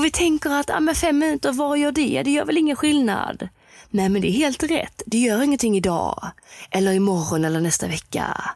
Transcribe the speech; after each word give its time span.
För 0.00 0.04
vi 0.04 0.10
tänker 0.10 0.50
att 0.50 0.70
ah, 0.70 0.80
men 0.80 0.94
fem 0.94 1.18
minuter, 1.18 1.52
vad 1.52 1.78
gör 1.78 1.92
det? 1.92 2.22
Det 2.22 2.30
gör 2.30 2.44
väl 2.44 2.58
ingen 2.58 2.76
skillnad? 2.76 3.48
Nej, 3.90 4.08
men 4.08 4.22
det 4.22 4.28
är 4.28 4.32
helt 4.32 4.62
rätt. 4.62 5.02
Det 5.06 5.18
gör 5.18 5.42
ingenting 5.42 5.76
idag, 5.76 6.30
eller 6.70 6.92
imorgon 6.92 7.44
eller 7.44 7.60
nästa 7.60 7.86
vecka. 7.86 8.50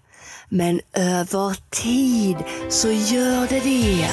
Men 0.49 0.81
över 0.93 1.57
tid 1.71 2.37
så 2.69 2.89
gör 2.91 3.49
det 3.49 3.61
det. 3.61 4.09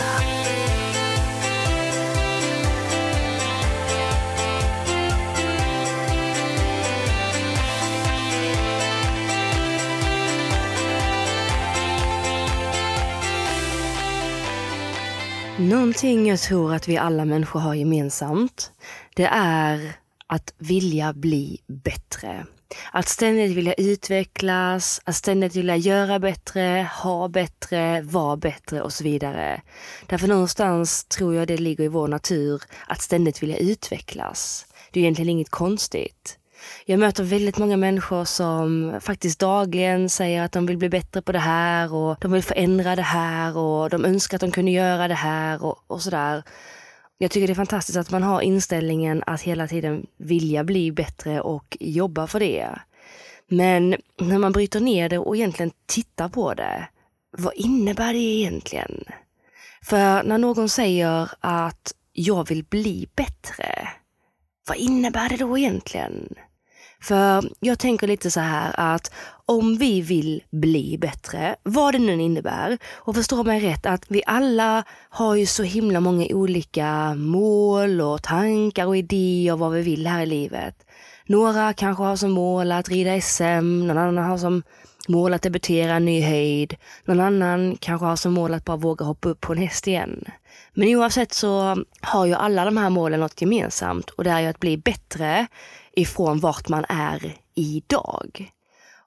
Någonting 15.69 16.27
jag 16.27 16.39
tror 16.39 16.73
att 16.73 16.87
vi 16.87 16.97
alla 16.97 17.25
människor 17.25 17.59
har 17.59 17.73
gemensamt, 17.73 18.71
det 19.15 19.25
är 19.31 19.93
att 20.27 20.53
vilja 20.57 21.13
bli 21.13 21.61
bättre. 21.67 22.45
Att 22.91 23.09
ständigt 23.09 23.57
vilja 23.57 23.73
utvecklas, 23.73 25.01
att 25.03 25.15
ständigt 25.15 25.55
vilja 25.55 25.75
göra 25.75 26.19
bättre, 26.19 26.89
ha 27.03 27.27
bättre, 27.27 28.01
vara 28.01 28.37
bättre 28.37 28.81
och 28.81 28.93
så 28.93 29.03
vidare. 29.03 29.61
Därför 30.05 30.27
någonstans 30.27 31.03
tror 31.03 31.35
jag 31.35 31.47
det 31.47 31.57
ligger 31.57 31.83
i 31.83 31.87
vår 31.87 32.07
natur 32.07 32.61
att 32.87 33.01
ständigt 33.01 33.43
vilja 33.43 33.57
utvecklas. 33.57 34.65
Det 34.91 34.99
är 34.99 35.01
egentligen 35.01 35.29
inget 35.29 35.49
konstigt. 35.49 36.37
Jag 36.85 36.99
möter 36.99 37.23
väldigt 37.23 37.57
många 37.57 37.77
människor 37.77 38.25
som 38.25 38.93
faktiskt 39.01 39.39
dagligen 39.39 40.09
säger 40.09 40.43
att 40.43 40.51
de 40.51 40.65
vill 40.65 40.77
bli 40.77 40.89
bättre 40.89 41.21
på 41.21 41.31
det 41.31 41.39
här 41.39 41.93
och 41.93 42.17
de 42.21 42.31
vill 42.31 42.43
förändra 42.43 42.95
det 42.95 43.01
här 43.01 43.57
och 43.57 43.89
de 43.89 44.05
önskar 44.05 44.37
att 44.37 44.41
de 44.41 44.51
kunde 44.51 44.71
göra 44.71 45.07
det 45.07 45.13
här 45.13 45.63
och, 45.63 45.83
och 45.87 46.01
sådär. 46.01 46.43
Jag 47.17 47.31
tycker 47.31 47.47
det 47.47 47.53
är 47.53 47.55
fantastiskt 47.55 47.97
att 47.97 48.11
man 48.11 48.23
har 48.23 48.41
inställningen 48.41 49.23
att 49.25 49.41
hela 49.41 49.67
tiden 49.67 50.07
vilja 50.17 50.63
bli 50.63 50.91
bättre 50.91 51.41
och 51.41 51.77
jobba 51.79 52.27
för 52.27 52.39
det. 52.39 52.79
Men 53.47 53.95
när 54.19 54.37
man 54.37 54.51
bryter 54.51 54.79
ner 54.79 55.09
det 55.09 55.17
och 55.17 55.35
egentligen 55.35 55.71
tittar 55.85 56.29
på 56.29 56.53
det, 56.53 56.87
vad 57.37 57.53
innebär 57.53 58.13
det 58.13 58.19
egentligen? 58.19 59.03
För 59.83 60.23
när 60.23 60.37
någon 60.37 60.69
säger 60.69 61.31
att 61.39 61.93
jag 62.13 62.47
vill 62.47 62.63
bli 62.63 63.09
bättre, 63.15 63.89
vad 64.67 64.77
innebär 64.77 65.29
det 65.29 65.37
då 65.37 65.57
egentligen? 65.57 66.35
För 67.01 67.43
jag 67.59 67.79
tänker 67.79 68.07
lite 68.07 68.31
så 68.31 68.39
här 68.39 68.73
att 68.77 69.11
om 69.45 69.77
vi 69.77 70.01
vill 70.01 70.43
bli 70.49 70.97
bättre, 70.97 71.55
vad 71.63 71.93
det 71.93 71.99
nu 71.99 72.21
innebär, 72.21 72.77
och 72.91 73.15
förstå 73.15 73.43
mig 73.43 73.59
rätt 73.59 73.85
att 73.85 74.05
vi 74.07 74.23
alla 74.25 74.83
har 75.09 75.35
ju 75.35 75.45
så 75.45 75.63
himla 75.63 75.99
många 75.99 76.25
olika 76.29 77.15
mål 77.15 78.01
och 78.01 78.23
tankar 78.23 78.85
och 78.85 78.97
idéer 78.97 79.55
vad 79.55 79.71
vi 79.71 79.81
vill 79.81 80.07
här 80.07 80.21
i 80.21 80.25
livet. 80.25 80.75
Några 81.25 81.73
kanske 81.73 82.03
har 82.03 82.15
som 82.15 82.31
mål 82.31 82.71
att 82.71 82.89
rida 82.89 83.21
SM, 83.21 83.87
någon 83.87 83.97
annan 83.97 84.17
har 84.17 84.37
som 84.37 84.63
mål 85.07 85.33
att 85.33 85.41
debutera 85.41 85.95
en 85.95 86.05
ny 86.05 86.21
höjd. 86.21 86.75
Någon 87.05 87.19
annan 87.19 87.77
kanske 87.79 88.05
har 88.05 88.15
som 88.15 88.33
mål 88.33 88.53
att 88.53 88.65
bara 88.65 88.77
våga 88.77 89.05
hoppa 89.05 89.29
upp 89.29 89.41
på 89.41 89.53
en 89.53 89.59
häst 89.59 89.87
igen. 89.87 90.25
Men 90.73 90.95
oavsett 90.95 91.33
så 91.33 91.83
har 92.01 92.25
ju 92.25 92.33
alla 92.33 92.65
de 92.65 92.77
här 92.77 92.89
målen 92.89 93.19
något 93.19 93.41
gemensamt 93.41 94.09
och 94.09 94.23
det 94.23 94.29
är 94.29 94.39
ju 94.39 94.47
att 94.47 94.59
bli 94.59 94.77
bättre 94.77 95.47
ifrån 95.95 96.39
vart 96.39 96.69
man 96.69 96.85
är 96.89 97.37
idag. 97.55 98.51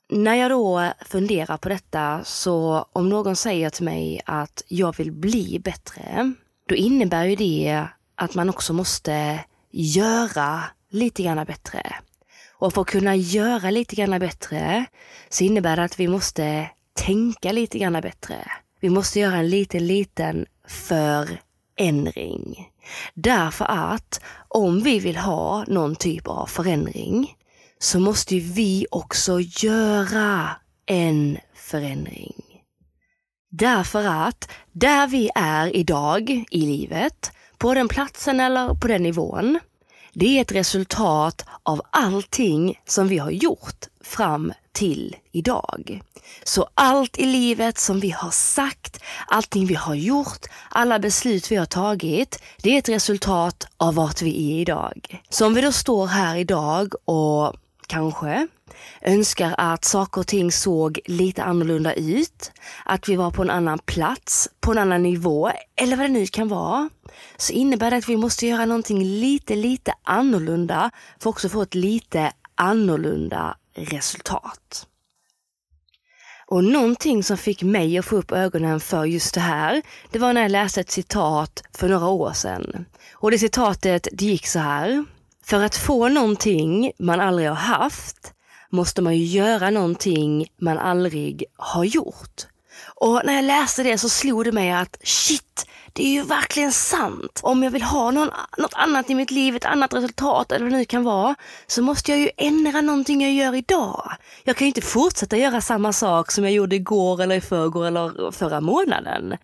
När 0.08 0.34
jag 0.34 0.50
då 0.50 0.92
funderar 1.06 1.56
på 1.56 1.68
detta 1.68 2.24
så 2.24 2.86
om 2.92 3.08
någon 3.08 3.36
säger 3.36 3.70
till 3.70 3.84
mig 3.84 4.20
att 4.24 4.62
jag 4.68 4.96
vill 4.96 5.12
bli 5.12 5.60
bättre, 5.64 6.32
då 6.68 6.74
innebär 6.74 7.24
ju 7.24 7.36
det 7.36 7.86
att 8.14 8.34
man 8.34 8.48
också 8.48 8.72
måste 8.72 9.44
göra 9.70 10.64
lite 10.90 11.22
grann 11.22 11.44
bättre. 11.44 11.94
Och 12.52 12.72
för 12.72 12.80
att 12.80 12.86
kunna 12.86 13.16
göra 13.16 13.70
lite 13.70 13.96
grann 13.96 14.18
bättre 14.18 14.84
så 15.28 15.44
innebär 15.44 15.76
det 15.76 15.84
att 15.84 16.00
vi 16.00 16.08
måste 16.08 16.70
tänka 16.92 17.52
lite 17.52 17.78
grann 17.78 17.92
bättre. 17.92 18.50
Vi 18.80 18.90
måste 18.90 19.20
göra 19.20 19.36
en 19.36 19.48
liten, 19.48 19.86
liten 19.86 20.46
förändring. 20.68 22.70
Därför 23.14 23.64
att 23.64 24.20
om 24.48 24.80
vi 24.80 24.98
vill 24.98 25.16
ha 25.16 25.64
någon 25.66 25.96
typ 25.96 26.28
av 26.28 26.46
förändring 26.46 27.34
så 27.78 28.00
måste 28.00 28.38
vi 28.38 28.86
också 28.90 29.40
göra 29.40 30.50
en 30.86 31.38
förändring. 31.54 32.34
Därför 33.50 34.04
att 34.04 34.50
där 34.72 35.06
vi 35.06 35.30
är 35.34 35.76
idag 35.76 36.44
i 36.50 36.60
livet, 36.60 37.32
på 37.58 37.74
den 37.74 37.88
platsen 37.88 38.40
eller 38.40 38.74
på 38.74 38.88
den 38.88 39.02
nivån, 39.02 39.58
det 40.12 40.38
är 40.38 40.42
ett 40.42 40.52
resultat 40.52 41.44
av 41.62 41.82
allting 41.90 42.80
som 42.86 43.08
vi 43.08 43.18
har 43.18 43.30
gjort 43.30 43.86
fram 44.04 44.52
till 44.74 45.16
idag. 45.32 46.00
Så 46.44 46.68
allt 46.74 47.18
i 47.18 47.26
livet 47.26 47.78
som 47.78 48.00
vi 48.00 48.10
har 48.10 48.30
sagt, 48.30 49.00
allting 49.26 49.66
vi 49.66 49.74
har 49.74 49.94
gjort, 49.94 50.46
alla 50.70 50.98
beslut 50.98 51.52
vi 51.52 51.56
har 51.56 51.66
tagit, 51.66 52.42
det 52.62 52.70
är 52.74 52.78
ett 52.78 52.88
resultat 52.88 53.66
av 53.76 53.94
vart 53.94 54.22
vi 54.22 54.52
är 54.52 54.60
idag. 54.60 55.22
Så 55.28 55.46
om 55.46 55.54
vi 55.54 55.60
då 55.60 55.72
står 55.72 56.06
här 56.06 56.36
idag 56.36 56.94
och 57.04 57.54
kanske 57.86 58.48
önskar 59.02 59.54
att 59.58 59.84
saker 59.84 60.20
och 60.20 60.26
ting 60.26 60.52
såg 60.52 61.00
lite 61.04 61.42
annorlunda 61.42 61.94
ut, 61.94 62.52
att 62.84 63.08
vi 63.08 63.16
var 63.16 63.30
på 63.30 63.42
en 63.42 63.50
annan 63.50 63.78
plats, 63.78 64.48
på 64.60 64.72
en 64.72 64.78
annan 64.78 65.02
nivå 65.02 65.50
eller 65.76 65.96
vad 65.96 66.06
det 66.06 66.12
nu 66.12 66.26
kan 66.26 66.48
vara, 66.48 66.88
så 67.36 67.52
innebär 67.52 67.90
det 67.90 67.96
att 67.96 68.08
vi 68.08 68.16
måste 68.16 68.46
göra 68.46 68.66
någonting 68.66 69.04
lite, 69.04 69.54
lite 69.54 69.94
annorlunda 70.02 70.90
för 71.18 71.30
att 71.30 71.34
också 71.34 71.48
få 71.48 71.62
ett 71.62 71.74
lite 71.74 72.32
annorlunda 72.54 73.56
resultat. 73.74 74.86
Och 76.46 76.64
någonting 76.64 77.22
som 77.22 77.36
fick 77.36 77.62
mig 77.62 77.98
att 77.98 78.04
få 78.04 78.16
upp 78.16 78.32
ögonen 78.32 78.80
för 78.80 79.04
just 79.04 79.34
det 79.34 79.40
här, 79.40 79.82
det 80.10 80.18
var 80.18 80.32
när 80.32 80.42
jag 80.42 80.50
läste 80.50 80.80
ett 80.80 80.90
citat 80.90 81.62
för 81.72 81.88
några 81.88 82.08
år 82.08 82.32
sedan. 82.32 82.86
Och 83.12 83.30
det 83.30 83.38
citatet, 83.38 84.08
det 84.12 84.24
gick 84.24 84.46
så 84.46 84.58
här. 84.58 85.04
För 85.44 85.64
att 85.64 85.76
få 85.76 86.08
någonting 86.08 86.92
man 86.98 87.20
aldrig 87.20 87.48
har 87.48 87.56
haft 87.56 88.32
måste 88.70 89.02
man 89.02 89.16
ju 89.16 89.24
göra 89.24 89.70
någonting 89.70 90.46
man 90.60 90.78
aldrig 90.78 91.44
har 91.56 91.84
gjort. 91.84 92.46
Och 92.96 93.20
när 93.24 93.34
jag 93.34 93.44
läste 93.44 93.82
det 93.82 93.98
så 93.98 94.08
slog 94.08 94.44
det 94.44 94.52
mig 94.52 94.72
att 94.72 94.96
shit, 95.02 95.66
det 95.96 96.02
är 96.02 96.10
ju 96.10 96.22
verkligen 96.22 96.72
sant. 96.72 97.40
Om 97.42 97.62
jag 97.62 97.70
vill 97.70 97.82
ha 97.82 98.10
någon, 98.10 98.30
något 98.58 98.74
annat 98.74 99.10
i 99.10 99.14
mitt 99.14 99.30
liv, 99.30 99.56
ett 99.56 99.64
annat 99.64 99.94
resultat 99.94 100.52
eller 100.52 100.64
vad 100.64 100.72
det 100.72 100.78
nu 100.78 100.84
kan 100.84 101.04
vara, 101.04 101.34
så 101.66 101.82
måste 101.82 102.10
jag 102.10 102.20
ju 102.20 102.30
ändra 102.36 102.80
någonting 102.80 103.22
jag 103.22 103.32
gör 103.32 103.54
idag. 103.54 104.12
Jag 104.44 104.56
kan 104.56 104.64
ju 104.64 104.68
inte 104.68 104.80
fortsätta 104.80 105.36
göra 105.36 105.60
samma 105.60 105.92
sak 105.92 106.30
som 106.30 106.44
jag 106.44 106.52
gjorde 106.52 106.76
igår 106.76 107.22
eller 107.22 107.34
i 107.34 107.40
förrgår 107.40 107.86
eller 107.86 108.30
förra 108.30 108.60
månaden. 108.60 109.36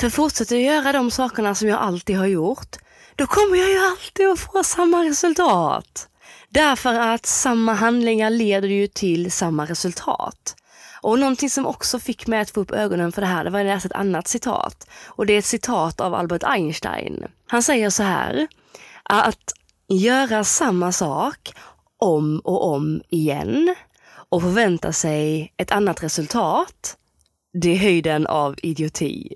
För 0.00 0.10
fortsätter 0.10 0.56
jag 0.56 0.64
göra 0.74 0.92
de 0.92 1.10
sakerna 1.10 1.54
som 1.54 1.68
jag 1.68 1.80
alltid 1.80 2.16
har 2.16 2.26
gjort, 2.26 2.76
då 3.16 3.26
kommer 3.26 3.56
jag 3.56 3.70
ju 3.70 3.78
alltid 3.78 4.28
att 4.28 4.40
få 4.40 4.64
samma 4.64 5.04
resultat. 5.04 6.08
Därför 6.48 6.94
att 6.94 7.26
samma 7.26 7.74
handlingar 7.74 8.30
leder 8.30 8.68
ju 8.68 8.86
till 8.86 9.32
samma 9.32 9.64
resultat. 9.64 10.56
Och 11.04 11.18
någonting 11.18 11.50
som 11.50 11.66
också 11.66 11.98
fick 11.98 12.26
mig 12.26 12.40
att 12.40 12.50
få 12.50 12.60
upp 12.60 12.70
ögonen 12.70 13.12
för 13.12 13.20
det 13.20 13.26
här, 13.26 13.44
det 13.44 13.50
var 13.50 13.58
när 13.58 13.66
jag 13.66 13.74
läste 13.74 13.88
ett 13.88 13.92
annat 13.92 14.28
citat. 14.28 14.88
Och 15.06 15.26
det 15.26 15.32
är 15.32 15.38
ett 15.38 15.44
citat 15.44 16.00
av 16.00 16.14
Albert 16.14 16.42
Einstein. 16.44 17.24
Han 17.46 17.62
säger 17.62 17.90
så 17.90 18.02
här, 18.02 18.48
att 19.02 19.52
göra 19.88 20.44
samma 20.44 20.92
sak 20.92 21.54
om 21.98 22.40
och 22.44 22.72
om 22.72 23.02
igen 23.08 23.74
och 24.28 24.42
förvänta 24.42 24.92
sig 24.92 25.52
ett 25.56 25.70
annat 25.70 26.02
resultat, 26.02 26.96
det 27.62 27.68
är 27.68 27.76
höjden 27.76 28.26
av 28.26 28.54
idioti. 28.62 29.34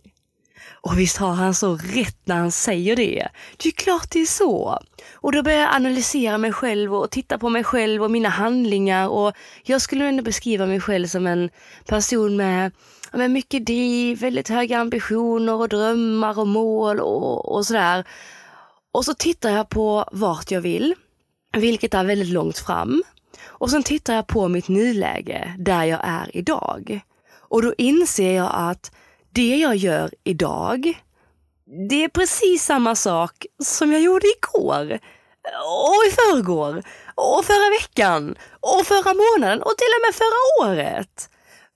Och 0.80 0.98
visst 0.98 1.16
har 1.16 1.32
han 1.32 1.54
så 1.54 1.76
rätt 1.76 2.18
när 2.24 2.36
han 2.36 2.52
säger 2.52 2.96
det. 2.96 3.28
Det 3.56 3.68
är 3.68 3.72
klart 3.72 4.10
det 4.10 4.20
är 4.20 4.26
så. 4.26 4.78
Och 5.12 5.32
då 5.32 5.42
börjar 5.42 5.58
jag 5.58 5.74
analysera 5.74 6.38
mig 6.38 6.52
själv 6.52 6.94
och 6.94 7.10
titta 7.10 7.38
på 7.38 7.48
mig 7.48 7.64
själv 7.64 8.02
och 8.02 8.10
mina 8.10 8.28
handlingar 8.28 9.08
och 9.08 9.32
jag 9.62 9.82
skulle 9.82 10.04
ändå 10.04 10.22
beskriva 10.22 10.66
mig 10.66 10.80
själv 10.80 11.06
som 11.06 11.26
en 11.26 11.50
person 11.86 12.36
med, 12.36 12.72
med 13.12 13.30
mycket 13.30 13.66
driv, 13.66 14.18
väldigt 14.20 14.48
höga 14.48 14.78
ambitioner 14.78 15.54
och 15.54 15.68
drömmar 15.68 16.38
och 16.38 16.48
mål 16.48 17.00
och, 17.00 17.54
och 17.54 17.66
sådär. 17.66 18.04
Och 18.92 19.04
så 19.04 19.14
tittar 19.14 19.50
jag 19.50 19.68
på 19.68 20.04
vart 20.12 20.50
jag 20.50 20.60
vill, 20.60 20.94
vilket 21.56 21.94
är 21.94 22.04
väldigt 22.04 22.28
långt 22.28 22.58
fram. 22.58 23.02
Och 23.46 23.70
sen 23.70 23.82
tittar 23.82 24.14
jag 24.14 24.26
på 24.26 24.48
mitt 24.48 24.68
nuläge, 24.68 25.54
där 25.58 25.84
jag 25.84 26.00
är 26.02 26.36
idag. 26.36 27.00
Och 27.38 27.62
då 27.62 27.74
inser 27.78 28.32
jag 28.32 28.50
att 28.54 28.92
det 29.32 29.56
jag 29.56 29.76
gör 29.76 30.10
idag, 30.24 31.02
det 31.88 32.04
är 32.04 32.08
precis 32.08 32.64
samma 32.64 32.94
sak 32.94 33.46
som 33.64 33.92
jag 33.92 34.00
gjorde 34.00 34.26
igår. 34.26 34.98
Och 35.64 36.04
i 36.08 36.10
förrgår. 36.10 36.82
Och 37.14 37.44
förra 37.44 37.70
veckan. 37.80 38.34
Och 38.60 38.86
förra 38.86 39.14
månaden. 39.14 39.62
Och 39.62 39.76
till 39.76 39.94
och 39.96 40.06
med 40.06 40.14
förra 40.14 40.68
året. 40.68 41.30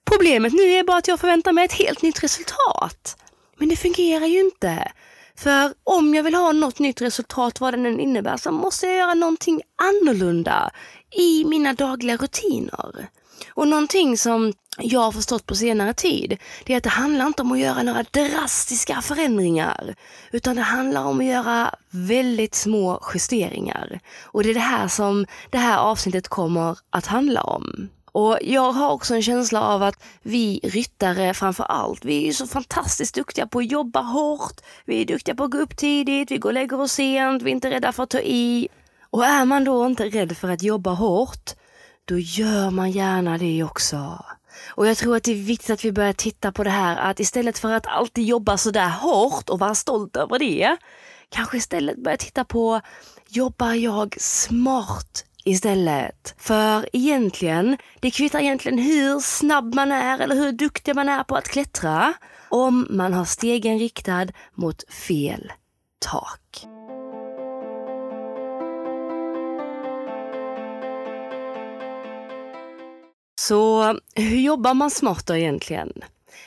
Problemet 0.04 0.52
nu 0.52 0.62
är 0.62 0.84
bara 0.84 0.96
att 0.96 1.08
jag 1.08 1.20
förväntar 1.20 1.52
mig 1.52 1.64
ett 1.64 1.72
helt 1.72 2.02
nytt 2.02 2.22
resultat. 2.22 3.16
Men 3.56 3.68
det 3.68 3.76
fungerar 3.76 4.26
ju 4.26 4.40
inte. 4.40 4.92
För 5.36 5.74
om 5.84 6.14
jag 6.14 6.22
vill 6.22 6.34
ha 6.34 6.52
något 6.52 6.78
nytt 6.78 7.00
resultat, 7.00 7.60
vad 7.60 7.74
det 7.74 7.88
än 7.88 8.00
innebär, 8.00 8.36
så 8.36 8.52
måste 8.52 8.86
jag 8.86 8.96
göra 8.96 9.14
någonting 9.14 9.62
annorlunda 9.82 10.70
i 11.10 11.44
mina 11.44 11.72
dagliga 11.72 12.16
rutiner. 12.16 13.08
Och 13.48 13.68
någonting 13.68 14.18
som 14.18 14.52
jag 14.78 15.00
har 15.00 15.12
förstått 15.12 15.46
på 15.46 15.54
senare 15.54 15.94
tid, 15.94 16.38
det 16.64 16.72
är 16.72 16.76
att 16.76 16.82
det 16.82 16.90
handlar 16.90 17.26
inte 17.26 17.42
om 17.42 17.52
att 17.52 17.58
göra 17.58 17.82
några 17.82 18.02
drastiska 18.02 19.02
förändringar, 19.02 19.94
utan 20.30 20.56
det 20.56 20.62
handlar 20.62 21.04
om 21.04 21.20
att 21.20 21.26
göra 21.26 21.74
väldigt 21.90 22.54
små 22.54 23.02
justeringar. 23.14 24.00
Och 24.22 24.42
det 24.42 24.50
är 24.50 24.54
det 24.54 24.60
här 24.60 24.88
som 24.88 25.26
det 25.50 25.58
här 25.58 25.78
avsnittet 25.78 26.28
kommer 26.28 26.78
att 26.90 27.06
handla 27.06 27.42
om. 27.42 27.88
Och 28.12 28.38
jag 28.42 28.72
har 28.72 28.90
också 28.90 29.14
en 29.14 29.22
känsla 29.22 29.62
av 29.62 29.82
att 29.82 30.02
vi 30.22 30.60
ryttare 30.62 31.34
framför 31.34 31.64
allt, 31.64 32.04
vi 32.04 32.28
är 32.28 32.32
så 32.32 32.46
fantastiskt 32.46 33.14
duktiga 33.14 33.46
på 33.46 33.58
att 33.58 33.70
jobba 33.70 34.00
hårt. 34.00 34.60
Vi 34.84 35.00
är 35.00 35.04
duktiga 35.04 35.34
på 35.34 35.44
att 35.44 35.50
gå 35.50 35.58
upp 35.58 35.76
tidigt, 35.76 36.30
vi 36.30 36.36
går 36.38 36.48
och 36.48 36.54
lägger 36.54 36.80
oss 36.80 36.92
sent, 36.92 37.42
vi 37.42 37.50
är 37.50 37.54
inte 37.54 37.70
rädda 37.70 37.92
för 37.92 38.02
att 38.02 38.10
ta 38.10 38.20
i. 38.20 38.68
Och 39.10 39.24
är 39.24 39.44
man 39.44 39.64
då 39.64 39.86
inte 39.86 40.04
rädd 40.04 40.36
för 40.36 40.48
att 40.48 40.62
jobba 40.62 40.90
hårt, 40.90 41.50
då 42.04 42.18
gör 42.18 42.70
man 42.70 42.90
gärna 42.90 43.38
det 43.38 43.64
också. 43.64 44.24
Och 44.68 44.86
jag 44.86 44.96
tror 44.96 45.16
att 45.16 45.22
det 45.24 45.32
är 45.32 45.44
viktigt 45.44 45.70
att 45.70 45.84
vi 45.84 45.92
börjar 45.92 46.12
titta 46.12 46.52
på 46.52 46.64
det 46.64 46.70
här 46.70 46.96
att 46.96 47.20
istället 47.20 47.58
för 47.58 47.72
att 47.72 47.86
alltid 47.86 48.24
jobba 48.24 48.56
sådär 48.56 48.88
hårt 48.88 49.48
och 49.48 49.58
vara 49.58 49.74
stolt 49.74 50.16
över 50.16 50.38
det, 50.38 50.76
kanske 51.28 51.56
istället 51.56 52.04
börja 52.04 52.16
titta 52.16 52.44
på, 52.44 52.80
jobbar 53.28 53.72
jag 53.72 54.16
smart 54.20 55.24
istället. 55.44 56.34
För 56.38 56.88
egentligen, 56.92 57.76
det 58.00 58.10
kvittar 58.10 58.40
egentligen 58.40 58.78
hur 58.78 59.20
snabb 59.20 59.74
man 59.74 59.92
är 59.92 60.18
eller 60.18 60.36
hur 60.36 60.52
duktig 60.52 60.94
man 60.94 61.08
är 61.08 61.24
på 61.24 61.36
att 61.36 61.48
klättra 61.48 62.14
om 62.48 62.86
man 62.90 63.12
har 63.12 63.24
stegen 63.24 63.78
riktad 63.78 64.26
mot 64.54 64.92
fel 64.92 65.52
tak. 66.02 66.71
Så 73.34 73.84
hur 74.14 74.40
jobbar 74.40 74.74
man 74.74 74.90
smart 74.90 75.26
då 75.26 75.36
egentligen? 75.36 75.92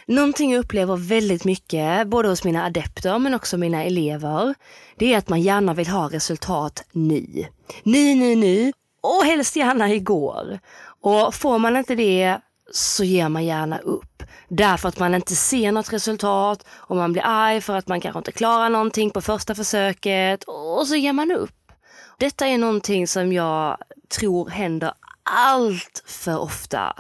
Någonting 0.06 0.52
jag 0.52 0.60
upplever 0.60 0.98
väldigt 0.98 1.46
mycket, 1.46 2.08
både 2.08 2.30
hos 2.30 2.44
mina 2.44 2.66
adepter 2.66 3.20
men 3.20 3.34
också 3.34 3.58
mina 3.58 3.84
elever, 3.84 4.56
det 4.98 5.14
är 5.14 5.18
att 5.18 5.30
man 5.30 5.42
gärna 5.42 5.74
vill 5.74 5.88
ha 5.88 6.10
resultat 6.10 6.84
nu. 6.92 7.46
Nu, 7.84 8.16
nu, 8.16 8.36
nu 8.36 8.72
och 9.02 9.26
helst 9.26 9.56
gärna 9.56 9.94
igår. 9.94 10.60
Och 11.02 11.36
får 11.36 11.60
man 11.60 11.78
inte 11.78 11.96
det 11.96 12.38
så 12.72 13.04
ger 13.04 13.30
man 13.30 13.46
gärna 13.46 13.78
upp. 13.78 14.24
Därför 14.48 14.90
att 14.90 15.00
man 15.00 15.16
inte 15.16 15.36
ser 15.36 15.72
något 15.72 15.94
resultat 15.94 16.66
och 16.70 16.96
man 16.96 17.14
blir 17.14 17.24
arg 17.26 17.62
för 17.62 17.76
att 17.76 17.88
man 17.88 18.02
kanske 18.02 18.18
inte 18.18 18.32
klarar 18.32 18.70
någonting 18.70 19.10
på 19.10 19.22
första 19.22 19.56
försöket 19.56 20.44
och 20.44 20.88
så 20.88 20.96
ger 20.96 21.14
man 21.14 21.32
upp. 21.32 21.72
Detta 22.20 22.48
är 22.48 22.58
någonting 22.58 23.08
som 23.08 23.34
jag 23.34 23.78
tror 24.18 24.50
händer 24.50 24.94
allt 25.26 26.04
för 26.06 26.40
ofta. 26.40 26.94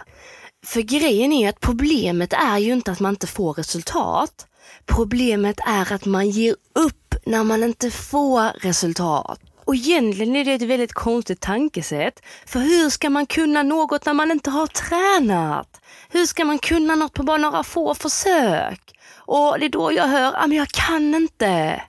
För 0.66 0.81
grejen 0.81 1.33
är 1.33 1.50
att 1.50 1.60
problemet 1.60 2.33
är 2.33 2.57
ju 2.57 2.74
inte 2.74 2.92
att 2.92 3.00
man 3.00 3.13
inte 3.13 3.27
får 3.27 3.54
resultat. 3.54 4.48
Problemet 4.86 5.60
är 5.68 5.94
att 5.94 6.06
man 6.06 6.30
ger 6.30 6.56
upp 6.74 7.16
när 7.25 7.44
man 7.44 7.63
inte 7.63 7.92
får 7.92 8.60
resultat. 8.60 9.39
Och 9.66 9.75
egentligen 9.75 10.36
är 10.36 10.45
det 10.45 10.54
ett 10.54 10.62
väldigt 10.62 10.94
konstigt 10.94 11.42
tankesätt. 11.42 12.22
För 12.45 12.60
hur 12.60 12.89
ska 12.89 13.10
man 13.10 13.25
kunna 13.25 13.63
något 13.63 14.06
när 14.06 14.13
man 14.13 14.31
inte 14.31 14.50
har 14.50 14.68
tränat? 14.68 15.81
Hur 16.10 16.25
ska 16.25 16.45
man 16.45 16.60
kunna 16.60 16.95
något 16.95 17.13
på 17.13 17.24
bara 17.24 17.38
några 17.38 17.63
få 17.63 17.95
försök? 17.95 19.00
Och 19.16 19.60
det 19.60 19.66
är 19.66 19.69
då 19.69 19.92
jag 19.92 20.07
hör, 20.07 20.33
ah, 20.36 20.48
men 20.48 20.57
jag 20.57 20.68
kan 20.68 21.16
inte. 21.16 21.81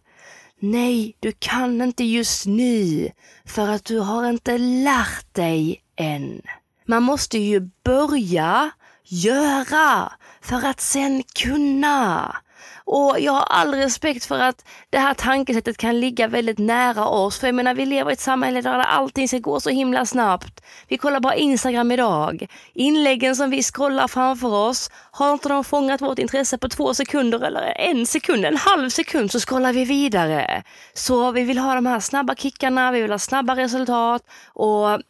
Nej, 0.61 1.17
du 1.21 1.33
kan 1.33 1.83
inte 1.83 2.05
just 2.05 2.47
nu. 2.47 3.11
För 3.47 3.69
att 3.69 3.85
du 3.85 3.99
har 3.99 4.29
inte 4.29 4.59
lärt 4.59 5.35
dig 5.35 5.83
än. 5.97 6.43
Man 6.85 7.03
måste 7.03 7.39
ju 7.39 7.61
börja 7.85 8.71
göra 9.05 10.13
för 10.41 10.67
att 10.67 10.81
sen 10.81 11.23
kunna. 11.43 12.37
Och 12.85 13.21
jag 13.21 13.33
har 13.33 13.43
all 13.43 13.75
respekt 13.75 14.25
för 14.25 14.39
att 14.39 14.65
det 14.91 14.99
här 14.99 15.15
tankesättet 15.15 15.77
kan 15.77 16.01
ligga 16.01 16.29
väldigt 16.29 16.59
nära 16.59 17.09
oss. 17.09 17.39
För 17.39 17.47
jag 17.47 17.55
menar, 17.55 17.75
vi 17.75 17.87
lever 17.87 18.11
i 18.11 18.13
ett 18.13 18.21
samhälle 18.21 18.61
där 18.61 18.79
allting 18.79 19.29
ska 19.29 19.39
gå 19.39 19.61
så 19.61 19.71
himla 19.71 20.07
snabbt. 20.07 20.65
Vi 20.89 20.99
kollar 20.99 21.21
bara 21.21 21.35
Instagram 21.35 21.93
idag. 21.93 22.47
Inläggen 22.75 23.37
som 23.37 23.51
vi 23.51 23.63
scrollar 23.63 24.09
framför 24.09 24.53
oss, 24.53 24.91
har 25.17 25.33
inte 25.33 25.49
de 25.49 25.65
fångat 25.65 26.01
vårt 26.01 26.19
intresse 26.19 26.59
på 26.59 26.69
två 26.69 26.95
sekunder 26.95 27.41
eller 27.41 27.81
en 27.81 28.07
sekund, 28.07 28.45
en 28.45 28.57
halv 28.57 28.89
sekund 28.89 29.31
så 29.31 29.41
scrollar 29.41 29.73
vi 29.73 29.85
vidare. 29.85 30.63
Så 30.95 31.31
vi 31.33 31.43
vill 31.43 31.59
ha 31.59 31.75
de 31.75 31.87
här 31.87 32.01
snabba 32.01 32.35
kickarna, 32.35 32.91
vi 32.91 33.03
vill 33.03 33.11
ha 33.11 33.19
snabba 33.19 33.57
resultat 33.57 34.23
och 34.47 35.01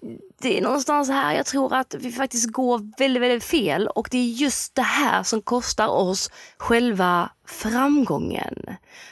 det 0.41 0.59
är 0.59 0.63
någonstans 0.63 1.09
här 1.09 1.35
jag 1.35 1.47
tror 1.47 1.75
att 1.75 1.95
vi 1.99 2.13
faktiskt 2.13 2.51
går 2.51 2.99
väldigt, 2.99 3.23
väldigt 3.23 3.45
fel 3.45 3.89
och 3.89 4.09
det 4.11 4.19
är 4.19 4.29
just 4.29 4.75
det 4.75 4.83
här 4.83 5.23
som 5.23 5.43
kostar 5.43 5.89
oss 5.89 6.31
själva 6.57 7.31
framgången. 7.47 8.65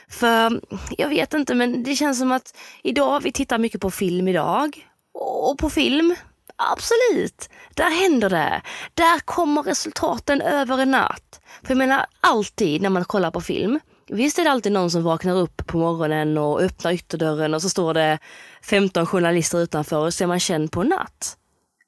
För 0.09 0.61
jag 0.97 1.09
vet 1.09 1.33
inte, 1.33 1.55
men 1.55 1.83
det 1.83 1.95
känns 1.95 2.19
som 2.19 2.31
att 2.31 2.57
idag, 2.83 3.19
vi 3.23 3.31
tittar 3.31 3.57
mycket 3.57 3.81
på 3.81 3.91
film 3.91 4.27
idag. 4.27 4.87
Och 5.13 5.57
på 5.57 5.69
film, 5.69 6.15
absolut, 6.55 7.49
där 7.75 7.89
händer 7.89 8.29
det. 8.29 8.61
Där 8.93 9.19
kommer 9.19 9.63
resultaten 9.63 10.41
över 10.41 10.77
en 10.77 10.91
natt. 10.91 11.41
För 11.63 11.69
jag 11.69 11.77
menar, 11.77 12.05
alltid 12.19 12.81
när 12.81 12.89
man 12.89 13.05
kollar 13.05 13.31
på 13.31 13.41
film, 13.41 13.79
Visst 14.07 14.39
är 14.39 14.43
det 14.43 14.51
alltid 14.51 14.71
någon 14.71 14.91
som 14.91 15.03
vaknar 15.03 15.35
upp 15.35 15.67
på 15.67 15.77
morgonen 15.77 16.37
och 16.37 16.61
öppnar 16.61 16.91
ytterdörren 16.91 17.53
och 17.53 17.61
så 17.61 17.69
står 17.69 17.93
det 17.93 18.19
15 18.61 19.05
journalister 19.05 19.59
utanför 19.59 19.97
och 19.97 20.13
så 20.13 20.23
är 20.23 20.27
man 20.27 20.39
känd 20.39 20.71
på 20.71 20.83
natt. 20.83 21.37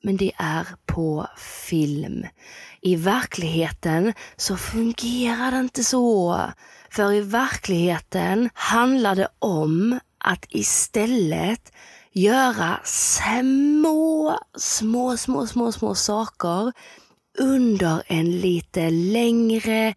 Men 0.04 0.18
det 0.18 0.32
är 0.38 0.68
på 0.86 1.28
film. 1.38 2.26
I 2.82 2.96
verkligheten 2.96 4.14
så 4.38 4.58
fungerar 4.58 5.52
det 5.52 5.60
inte 5.60 5.84
så. 5.84 6.42
För 6.92 7.14
i 7.14 7.22
verkligheten 7.22 8.50
handlar 8.54 9.16
det 9.16 9.28
om 9.40 10.00
att 10.18 10.46
istället 10.50 11.72
göra 12.18 12.80
små, 12.84 14.40
små, 14.58 15.18
små, 15.18 15.48
små, 15.48 15.72
små 15.72 15.96
saker 15.96 16.72
under 17.40 18.04
en 18.08 18.40
lite 18.40 18.90
längre 18.90 19.96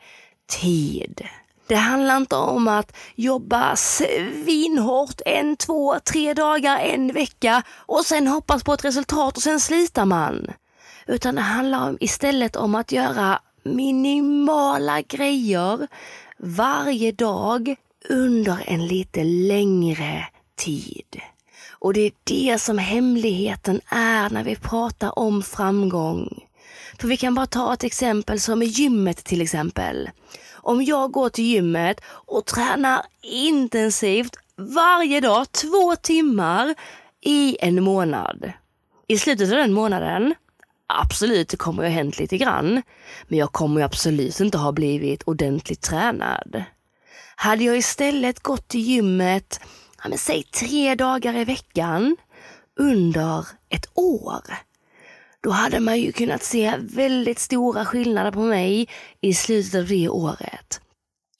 tid. 0.48 1.22
Det 1.66 1.76
handlar 1.76 2.16
inte 2.16 2.36
om 2.36 2.68
att 2.68 2.96
jobba 3.14 3.76
svinhårt 3.76 5.20
en, 5.26 5.56
två, 5.56 5.98
tre 6.04 6.34
dagar, 6.34 6.78
en 6.78 7.12
vecka 7.12 7.62
och 7.70 8.04
sen 8.04 8.26
hoppas 8.26 8.64
på 8.64 8.72
ett 8.72 8.84
resultat 8.84 9.36
och 9.36 9.42
sen 9.42 9.60
slitar 9.60 10.04
man. 10.04 10.46
Utan 11.06 11.34
det 11.34 11.40
handlar 11.40 11.88
om, 11.88 11.96
istället 12.00 12.56
om 12.56 12.74
att 12.74 12.92
göra 12.92 13.40
minimala 13.64 15.00
grejer 15.00 15.88
varje 16.38 17.12
dag 17.12 17.74
under 18.08 18.62
en 18.66 18.86
lite 18.86 19.24
längre 19.24 20.26
tid. 20.56 21.20
Och 21.80 21.92
det 21.92 22.00
är 22.00 22.12
det 22.24 22.58
som 22.60 22.78
hemligheten 22.78 23.80
är 23.88 24.30
när 24.30 24.44
vi 24.44 24.56
pratar 24.56 25.18
om 25.18 25.42
framgång. 25.42 26.44
För 26.98 27.08
vi 27.08 27.16
kan 27.16 27.34
bara 27.34 27.46
ta 27.46 27.74
ett 27.74 27.84
exempel 27.84 28.40
som 28.40 28.62
i 28.62 28.66
gymmet 28.66 29.24
till 29.24 29.42
exempel. 29.42 30.10
Om 30.52 30.84
jag 30.84 31.12
går 31.12 31.28
till 31.28 31.44
gymmet 31.44 32.00
och 32.06 32.46
tränar 32.46 33.02
intensivt 33.22 34.36
varje 34.56 35.20
dag, 35.20 35.52
två 35.52 35.96
timmar 35.96 36.74
i 37.20 37.56
en 37.60 37.82
månad. 37.82 38.52
I 39.08 39.18
slutet 39.18 39.52
av 39.52 39.58
den 39.58 39.72
månaden, 39.72 40.34
absolut, 40.86 41.48
det 41.48 41.56
kommer 41.56 41.82
ju 41.82 41.88
ha 41.88 41.94
hänt 41.94 42.18
lite 42.18 42.36
grann. 42.36 42.82
Men 43.28 43.38
jag 43.38 43.52
kommer 43.52 43.80
ju 43.80 43.84
absolut 43.84 44.40
inte 44.40 44.58
ha 44.58 44.72
blivit 44.72 45.22
ordentligt 45.22 45.80
tränad. 45.80 46.64
Hade 47.36 47.64
jag 47.64 47.78
istället 47.78 48.40
gått 48.40 48.68
till 48.68 48.80
gymmet, 48.80 49.60
ja, 50.02 50.08
men 50.08 50.18
säg 50.18 50.42
tre 50.42 50.94
dagar 50.94 51.36
i 51.36 51.44
veckan 51.44 52.16
under 52.76 53.46
ett 53.68 53.86
år 53.94 54.42
då 55.42 55.50
hade 55.50 55.80
man 55.80 56.00
ju 56.00 56.12
kunnat 56.12 56.42
se 56.42 56.74
väldigt 56.78 57.38
stora 57.38 57.84
skillnader 57.84 58.30
på 58.30 58.40
mig 58.40 58.88
i 59.20 59.34
slutet 59.34 59.74
av 59.74 59.86
det 59.86 60.08
året. 60.08 60.80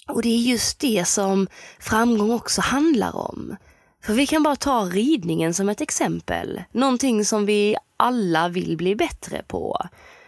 Och 0.09 0.23
det 0.23 0.29
är 0.29 0.38
just 0.38 0.79
det 0.79 1.05
som 1.09 1.49
framgång 1.79 2.31
också 2.31 2.61
handlar 2.61 3.17
om. 3.17 3.57
För 4.05 4.12
vi 4.12 4.26
kan 4.26 4.43
bara 4.43 4.57
ta 4.57 4.85
ridningen 4.85 5.55
som 5.55 5.69
ett 5.69 5.81
exempel. 5.81 6.62
Någonting 6.73 7.25
som 7.25 7.47
vi 7.47 7.76
alla 7.97 8.49
vill 8.49 8.76
bli 8.76 8.97
bättre 8.97 9.43
på. 9.43 9.87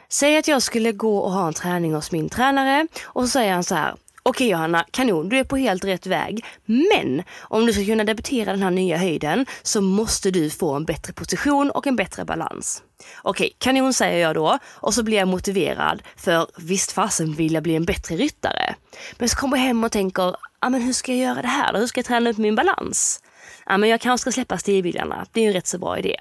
Säg 0.08 0.36
att 0.36 0.48
jag 0.48 0.62
skulle 0.62 0.92
gå 0.92 1.18
och 1.18 1.32
ha 1.32 1.46
en 1.46 1.54
träning 1.54 1.94
hos 1.94 2.12
min 2.12 2.28
tränare 2.28 2.86
och 3.02 3.22
så 3.22 3.28
säger 3.28 3.52
han 3.52 3.64
så 3.64 3.74
här. 3.74 3.96
Okej 4.24 4.48
Johanna, 4.48 4.84
kanon, 4.90 5.28
du 5.28 5.38
är 5.38 5.44
på 5.44 5.56
helt 5.56 5.84
rätt 5.84 6.06
väg. 6.06 6.44
Men 6.64 7.22
om 7.40 7.66
du 7.66 7.72
ska 7.72 7.84
kunna 7.84 8.04
debutera 8.04 8.52
den 8.52 8.62
här 8.62 8.70
nya 8.70 8.96
höjden 8.96 9.46
så 9.62 9.80
måste 9.80 10.30
du 10.30 10.50
få 10.50 10.74
en 10.74 10.84
bättre 10.84 11.12
position 11.12 11.70
och 11.70 11.86
en 11.86 11.96
bättre 11.96 12.24
balans. 12.24 12.82
Okej, 13.22 13.56
kanon 13.58 13.94
säger 13.94 14.18
jag 14.18 14.34
då 14.34 14.58
och 14.64 14.94
så 14.94 15.02
blir 15.02 15.18
jag 15.18 15.28
motiverad 15.28 16.02
för 16.16 16.46
visst 16.56 16.92
fasen 16.92 17.32
vill 17.32 17.54
jag 17.54 17.62
bli 17.62 17.76
en 17.76 17.84
bättre 17.84 18.16
ryttare. 18.16 18.74
Men 19.18 19.28
så 19.28 19.36
kommer 19.36 19.56
jag 19.56 19.64
hem 19.64 19.84
och 19.84 19.92
tänker, 19.92 20.36
ah, 20.58 20.70
men 20.70 20.82
hur 20.82 20.92
ska 20.92 21.12
jag 21.12 21.20
göra 21.20 21.42
det 21.42 21.48
här 21.48 21.72
då? 21.72 21.78
Hur 21.78 21.86
ska 21.86 21.98
jag 21.98 22.06
träna 22.06 22.30
upp 22.30 22.38
min 22.38 22.54
balans? 22.54 23.20
Ja, 23.66 23.78
men 23.78 23.88
jag 23.88 24.00
kanske 24.00 24.22
ska 24.22 24.32
släppa 24.32 24.58
stigbilarna. 24.58 25.26
Det 25.32 25.40
är 25.40 25.44
ju 25.44 25.48
en 25.48 25.54
rätt 25.54 25.66
så 25.66 25.78
bra 25.78 25.98
idé. 25.98 26.16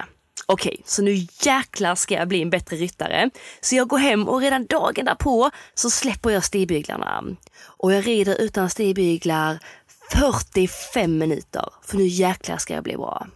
Okej, 0.46 0.82
så 0.84 1.02
nu 1.02 1.26
jäklar 1.42 1.94
ska 1.94 2.14
jag 2.14 2.28
bli 2.28 2.42
en 2.42 2.50
bättre 2.50 2.76
ryttare. 2.76 3.30
Så 3.60 3.74
jag 3.74 3.88
går 3.88 3.98
hem 3.98 4.28
och 4.28 4.40
redan 4.40 4.66
dagen 4.66 5.04
därpå 5.04 5.50
så 5.74 5.90
släpper 5.90 6.30
jag 6.30 6.44
stigbyglarna. 6.44 7.24
Och 7.64 7.92
jag 7.92 8.06
rider 8.06 8.40
utan 8.40 8.70
stigbyglar 8.70 9.58
45 10.12 11.18
minuter. 11.18 11.64
För 11.82 11.96
nu 11.96 12.06
jäklar 12.06 12.56
ska 12.56 12.74
jag 12.74 12.84
bli 12.84 12.96
bra. 12.96 13.26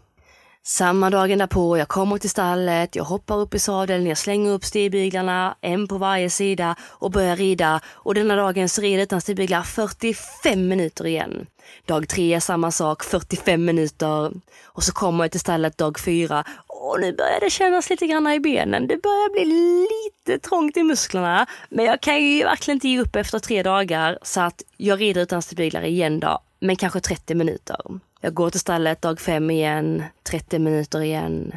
Samma 0.68 1.10
dagen 1.10 1.38
därpå, 1.38 1.78
jag 1.78 1.88
kommer 1.88 2.18
till 2.18 2.30
stallet, 2.30 2.96
jag 2.96 3.04
hoppar 3.04 3.36
upp 3.36 3.54
i 3.54 3.58
sadeln, 3.58 4.06
jag 4.06 4.18
slänger 4.18 4.50
upp 4.50 4.64
stigbyglarna, 4.64 5.56
en 5.60 5.88
på 5.88 5.98
varje 5.98 6.30
sida 6.30 6.76
och 6.80 7.10
börjar 7.10 7.36
rida. 7.36 7.80
Och 7.86 8.14
denna 8.14 8.36
dagen 8.36 8.68
så 8.68 8.80
rider 8.80 8.98
jag 8.98 9.02
utan 9.02 9.20
stigbyglar 9.20 9.62
45 9.62 10.68
minuter 10.68 11.06
igen. 11.06 11.46
Dag 11.84 12.08
tre 12.08 12.34
är 12.34 12.40
samma 12.40 12.70
sak, 12.70 13.04
45 13.04 13.64
minuter. 13.64 14.32
Och 14.64 14.82
så 14.82 14.92
kommer 14.92 15.24
jag 15.24 15.30
till 15.30 15.40
stallet 15.40 15.78
dag 15.78 15.98
fyra 15.98 16.44
och 16.86 17.00
nu 17.00 17.12
börjar 17.12 17.40
det 17.40 17.50
kännas 17.50 17.90
lite 17.90 18.06
grann 18.06 18.26
i 18.26 18.40
benen. 18.40 18.86
Det 18.86 19.02
börjar 19.02 19.32
bli 19.32 19.44
lite 19.44 20.48
trångt 20.48 20.76
i 20.76 20.82
musklerna. 20.82 21.46
Men 21.68 21.84
jag 21.84 22.00
kan 22.00 22.24
ju 22.24 22.44
verkligen 22.44 22.76
inte 22.76 22.88
ge 22.88 23.00
upp 23.00 23.16
efter 23.16 23.38
tre 23.38 23.62
dagar 23.62 24.18
så 24.22 24.40
att 24.40 24.62
jag 24.76 25.00
rider 25.00 25.22
utan 25.22 25.42
stigbyglar 25.42 25.82
igen 25.82 26.20
då, 26.20 26.38
men 26.60 26.76
kanske 26.76 27.00
30 27.00 27.34
minuter. 27.34 27.76
Jag 28.20 28.34
går 28.34 28.50
till 28.50 28.60
stallet 28.60 29.02
dag 29.02 29.20
fem 29.20 29.50
igen, 29.50 30.04
30 30.22 30.58
minuter 30.58 31.02
igen. 31.02 31.52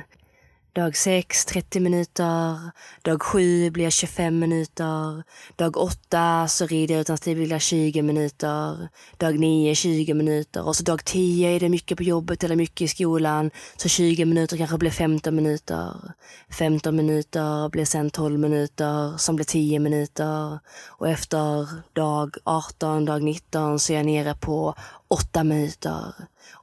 Dag 0.73 0.97
6, 0.97 1.45
30 1.45 1.79
minuter. 1.79 2.71
Dag 3.01 3.21
7 3.21 3.69
blir 3.69 3.89
25 3.89 4.39
minuter. 4.39 5.23
Dag 5.55 5.77
8 5.77 6.47
så 6.47 6.65
rider 6.65 6.95
jag 6.95 7.01
utan 7.01 7.17
stigbyglar 7.17 7.59
20 7.59 8.01
minuter. 8.01 8.89
Dag 9.17 9.39
9 9.39 9.75
20 9.75 10.13
minuter. 10.13 10.67
Och 10.67 10.75
så 10.75 10.83
dag 10.83 11.05
10 11.05 11.49
är 11.55 11.59
det 11.59 11.69
mycket 11.69 11.97
på 11.97 12.03
jobbet 12.03 12.43
eller 12.43 12.55
mycket 12.55 12.81
i 12.81 12.87
skolan. 12.87 13.51
Så 13.77 13.89
20 13.89 14.25
minuter 14.25 14.57
kanske 14.57 14.77
blir 14.77 14.91
15 14.91 15.35
minuter. 15.35 16.13
15 16.49 16.95
minuter 16.95 17.69
blir 17.69 17.85
sen 17.85 18.09
12 18.09 18.39
minuter 18.39 19.17
som 19.17 19.35
blir 19.35 19.45
10 19.45 19.79
minuter. 19.79 20.59
Och 20.87 21.09
efter 21.09 21.67
dag 21.93 22.35
18, 22.43 23.05
dag 23.05 23.23
19 23.23 23.79
så 23.79 23.93
är 23.93 23.97
jag 23.97 24.05
nere 24.05 24.35
på 24.35 24.75
8 25.07 25.43
minuter. 25.43 26.13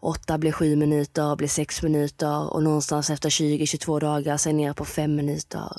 8 0.01 0.39
blir 0.39 0.53
7 0.53 0.77
minuter, 0.77 1.37
blir 1.37 1.49
6 1.49 1.83
minuter 1.83 2.55
och 2.55 2.63
någonstans 2.63 3.11
efter 3.11 3.29
20-22 3.29 4.01
dagar 4.01 4.37
så 4.37 4.49
är 4.49 4.53
jag 4.53 4.61
nere 4.61 4.75
på 4.75 4.85
5 4.85 5.15
minuter. 5.15 5.73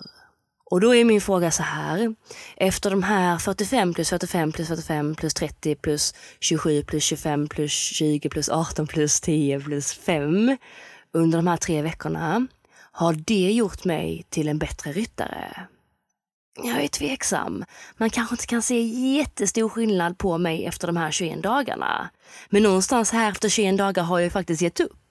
Och 0.69 0.81
då 0.81 0.95
är 0.95 1.05
min 1.05 1.21
fråga 1.21 1.51
så 1.51 1.63
här. 1.63 2.15
Efter 2.57 2.89
de 2.89 3.03
här 3.03 3.37
45 3.37 3.93
plus 3.93 4.09
45 4.09 4.51
plus 4.51 4.67
45 4.67 5.15
plus 5.15 5.33
30 5.33 5.75
plus 5.75 6.13
27 6.39 6.83
plus 6.83 7.03
25 7.03 7.47
plus 7.47 7.71
20 7.71 8.29
plus 8.29 8.49
18 8.49 8.87
plus 8.87 9.21
10 9.21 9.59
plus 9.59 9.93
5 9.93 10.57
under 11.13 11.37
de 11.37 11.47
här 11.47 11.57
tre 11.57 11.81
veckorna. 11.81 12.47
Har 12.91 13.13
det 13.13 13.51
gjort 13.51 13.85
mig 13.85 14.25
till 14.29 14.47
en 14.47 14.59
bättre 14.59 14.91
ryttare? 14.91 15.67
Jag 16.63 16.83
är 16.83 16.87
tveksam. 16.87 17.65
Man 17.97 18.09
kanske 18.09 18.33
inte 18.33 18.45
kan 18.45 18.61
se 18.61 18.81
jättestor 18.81 19.69
skillnad 19.69 20.17
på 20.17 20.37
mig 20.37 20.65
efter 20.65 20.87
de 20.87 20.97
här 20.97 21.11
21 21.11 21.43
dagarna. 21.43 22.09
Men 22.49 22.63
någonstans 22.63 23.11
här 23.11 23.31
efter 23.31 23.49
21 23.49 23.77
dagar 23.77 24.03
har 24.03 24.19
jag 24.19 24.31
faktiskt 24.31 24.61
gett 24.61 24.79
upp. 24.79 25.07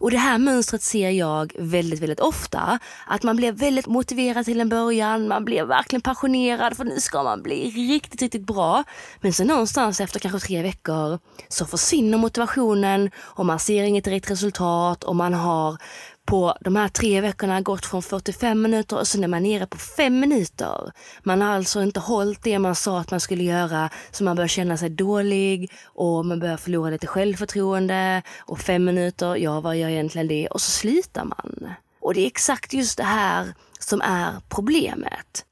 Och 0.00 0.10
det 0.10 0.16
här 0.16 0.38
mönstret 0.38 0.82
ser 0.82 1.10
jag 1.10 1.52
väldigt, 1.58 2.00
väldigt 2.00 2.20
ofta. 2.20 2.78
Att 3.06 3.22
man 3.22 3.36
blir 3.36 3.52
väldigt 3.52 3.86
motiverad 3.86 4.44
till 4.44 4.60
en 4.60 4.68
början, 4.68 5.28
man 5.28 5.44
blir 5.44 5.64
verkligen 5.64 6.00
passionerad 6.00 6.76
för 6.76 6.84
nu 6.84 7.00
ska 7.00 7.22
man 7.22 7.42
bli 7.42 7.70
riktigt, 7.70 8.22
riktigt 8.22 8.46
bra. 8.46 8.84
Men 9.20 9.32
sen 9.32 9.46
någonstans 9.46 10.00
efter 10.00 10.20
kanske 10.20 10.46
tre 10.46 10.62
veckor 10.62 11.18
så 11.48 11.66
försvinner 11.66 12.18
motivationen 12.18 13.10
och 13.16 13.46
man 13.46 13.58
ser 13.58 13.82
inget 13.82 14.04
direkt 14.04 14.30
resultat 14.30 15.04
och 15.04 15.16
man 15.16 15.34
har 15.34 15.76
på 16.26 16.56
de 16.60 16.76
här 16.76 16.88
tre 16.88 17.20
veckorna 17.20 17.60
gått 17.60 17.86
från 17.86 18.02
45 18.02 18.62
minuter 18.62 18.98
och 18.98 19.06
sen 19.06 19.24
är 19.24 19.28
man 19.28 19.42
nere 19.42 19.66
på 19.66 19.78
5 19.78 20.20
minuter. 20.20 20.92
Man 21.22 21.42
har 21.42 21.54
alltså 21.54 21.82
inte 21.82 22.00
hållit 22.00 22.42
det 22.42 22.58
man 22.58 22.74
sa 22.74 23.00
att 23.00 23.10
man 23.10 23.20
skulle 23.20 23.42
göra 23.42 23.90
så 24.10 24.24
man 24.24 24.36
börjar 24.36 24.48
känna 24.48 24.76
sig 24.76 24.90
dålig 24.90 25.72
och 25.84 26.26
man 26.26 26.40
börjar 26.40 26.56
förlora 26.56 26.90
lite 26.90 27.06
självförtroende 27.06 28.22
och 28.40 28.58
fem 28.58 28.84
minuter, 28.84 29.36
ja 29.36 29.60
vad 29.60 29.76
gör 29.76 29.88
egentligen 29.88 30.28
det? 30.28 30.48
Och 30.48 30.60
så 30.60 30.70
slutar 30.70 31.24
man. 31.24 31.74
Och 32.00 32.14
det 32.14 32.20
är 32.20 32.26
exakt 32.26 32.72
just 32.72 32.96
det 32.96 33.04
här 33.04 33.54
som 33.78 34.00
är 34.00 34.32
problemet. 34.48 35.44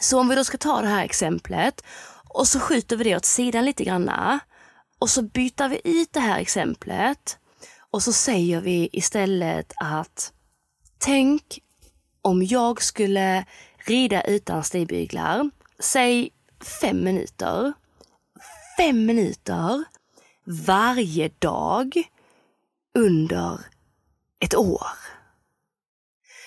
Så 0.00 0.20
om 0.20 0.28
vi 0.28 0.34
då 0.34 0.44
ska 0.44 0.58
ta 0.58 0.80
det 0.80 0.88
här 0.88 1.04
exemplet 1.04 1.84
och 2.28 2.46
så 2.46 2.60
skjuter 2.60 2.96
vi 2.96 3.04
det 3.04 3.16
åt 3.16 3.24
sidan 3.24 3.64
lite 3.64 3.84
granna 3.84 4.40
och 4.98 5.10
så 5.10 5.22
byter 5.22 5.68
vi 5.68 5.80
ut 5.84 6.12
det 6.12 6.20
här 6.20 6.38
exemplet 6.38 7.38
och 7.90 8.02
så 8.02 8.12
säger 8.12 8.60
vi 8.60 8.88
istället 8.92 9.72
att 9.80 10.32
tänk 10.98 11.58
om 12.22 12.42
jag 12.42 12.82
skulle 12.82 13.44
rida 13.86 14.22
utan 14.22 14.64
stigbyglar, 14.64 15.50
säg 15.78 16.30
fem 16.80 17.04
minuter. 17.04 17.72
Fem 18.78 19.06
minuter 19.06 19.84
varje 20.66 21.30
dag 21.38 22.02
under 22.94 23.60
ett 24.40 24.54
år. 24.54 24.86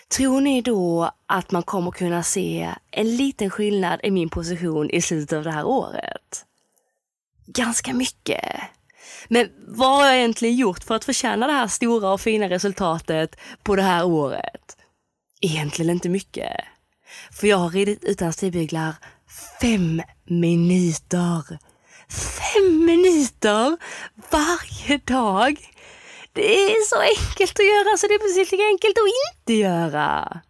Tror 0.07 0.41
ni 0.41 0.61
då 0.61 1.11
att 1.25 1.51
man 1.51 1.63
kommer 1.63 1.91
kunna 1.91 2.23
se 2.23 2.75
en 2.91 3.15
liten 3.15 3.49
skillnad 3.49 3.99
i 4.03 4.11
min 4.11 4.29
position 4.29 4.89
i 4.89 5.01
slutet 5.01 5.37
av 5.37 5.43
det 5.43 5.51
här 5.51 5.65
året? 5.65 6.45
Ganska 7.45 7.93
mycket. 7.93 8.61
Men 9.27 9.49
vad 9.67 9.89
har 9.89 10.05
jag 10.05 10.17
egentligen 10.17 10.55
gjort 10.55 10.83
för 10.83 10.95
att 10.95 11.05
förtjäna 11.05 11.47
det 11.47 11.53
här 11.53 11.67
stora 11.67 12.13
och 12.13 12.21
fina 12.21 12.49
resultatet 12.49 13.35
på 13.63 13.75
det 13.75 13.81
här 13.81 14.05
året? 14.05 14.77
Egentligen 15.41 15.91
inte 15.91 16.09
mycket. 16.09 16.51
För 17.31 17.47
jag 17.47 17.57
har 17.57 17.69
ridit 17.69 18.03
utan 18.03 18.33
stigbyglar 18.33 18.95
fem 19.61 20.01
minuter. 20.23 21.57
Fem 22.09 22.85
minuter 22.85 23.77
varje 24.31 24.97
dag! 24.97 25.57
Det 26.33 26.55
är 26.55 26.85
så 26.89 26.99
enkelt 26.99 27.59
att 27.59 27.65
göra 27.65 27.97
så 27.97 28.07
det 28.07 28.13
är 28.13 28.19
precis 28.19 28.51
lika 28.51 28.63
enkelt 28.63 28.97
att 28.97 29.33
inte 29.33 29.53
göra. 29.53 30.41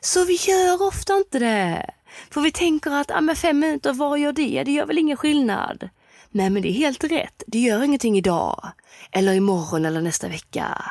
Så 0.00 0.24
vi 0.24 0.34
gör 0.34 0.82
ofta 0.82 1.16
inte 1.16 1.38
det. 1.38 1.90
För 2.30 2.40
vi 2.40 2.52
tänker 2.52 2.90
att 2.90 3.10
ah, 3.10 3.20
med 3.20 3.38
fem 3.38 3.58
minuter, 3.58 3.92
vad 3.92 4.18
gör 4.18 4.32
det? 4.32 4.62
Det 4.64 4.72
gör 4.72 4.86
väl 4.86 4.98
ingen 4.98 5.16
skillnad. 5.16 5.88
Nej 6.32 6.50
men 6.50 6.62
det 6.62 6.68
är 6.68 6.72
helt 6.72 7.04
rätt. 7.04 7.42
Det 7.46 7.58
gör 7.58 7.82
ingenting 7.82 8.18
idag. 8.18 8.72
Eller 9.10 9.32
imorgon 9.32 9.84
eller 9.84 10.00
nästa 10.00 10.28
vecka. 10.28 10.82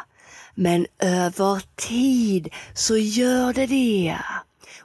Men 0.56 0.86
över 1.00 1.62
tid 1.76 2.50
så 2.74 2.98
gör 2.98 3.54
det 3.54 3.66
det. 3.66 4.18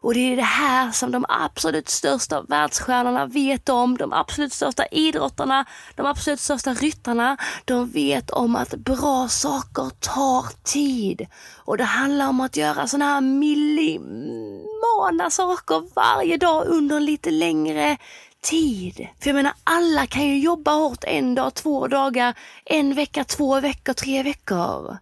Och 0.00 0.14
det 0.14 0.32
är 0.32 0.36
det 0.36 0.42
här 0.42 0.90
som 0.90 1.10
de 1.10 1.25
absolut 1.28 1.88
största 1.88 2.42
världsstjärnorna 2.42 3.26
vet 3.26 3.68
om. 3.68 3.96
De 3.96 4.12
absolut 4.12 4.52
största 4.52 4.86
idrottarna, 4.86 5.64
de 5.94 6.06
absolut 6.06 6.40
största 6.40 6.75
ryttarna. 6.75 7.36
De 7.64 7.90
vet 7.90 8.30
om 8.30 8.56
att 8.56 8.75
bra 8.75 9.28
saker 9.28 9.90
tar 10.00 10.44
tid. 10.62 11.26
Och 11.56 11.76
det 11.76 11.84
handlar 11.84 12.28
om 12.28 12.40
att 12.40 12.56
göra 12.56 12.86
sådana 12.86 13.04
här 13.04 13.20
millimana 13.20 13.70
saker 15.30 15.94
varje 15.94 16.36
dag 16.36 16.66
under 16.66 17.00
lite 17.00 17.30
längre 17.30 17.96
tid. 18.50 19.09
För 19.21 19.29
jag 19.29 19.35
menar, 19.35 19.53
alla 19.65 20.07
kan 20.07 20.26
ju 20.26 20.38
jobba 20.38 20.71
hårt 20.71 21.05
en 21.05 21.35
dag, 21.35 21.55
två 21.55 21.88
dagar, 21.88 22.35
en 22.65 22.95
vecka, 22.95 23.25
två 23.25 23.61
veckor, 23.61 23.93
tre 23.93 24.23
veckor. 24.23 24.99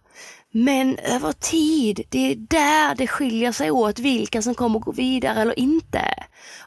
Men 0.51 0.97
över 0.97 1.31
tid, 1.31 2.01
det 2.09 2.31
är 2.31 2.35
där 2.35 2.95
det 2.95 3.07
skiljer 3.07 3.51
sig 3.51 3.71
åt 3.71 3.99
vilka 3.99 4.41
som 4.41 4.55
kommer 4.55 4.79
gå 4.79 4.91
vidare 4.91 5.41
eller 5.41 5.59
inte. 5.59 6.13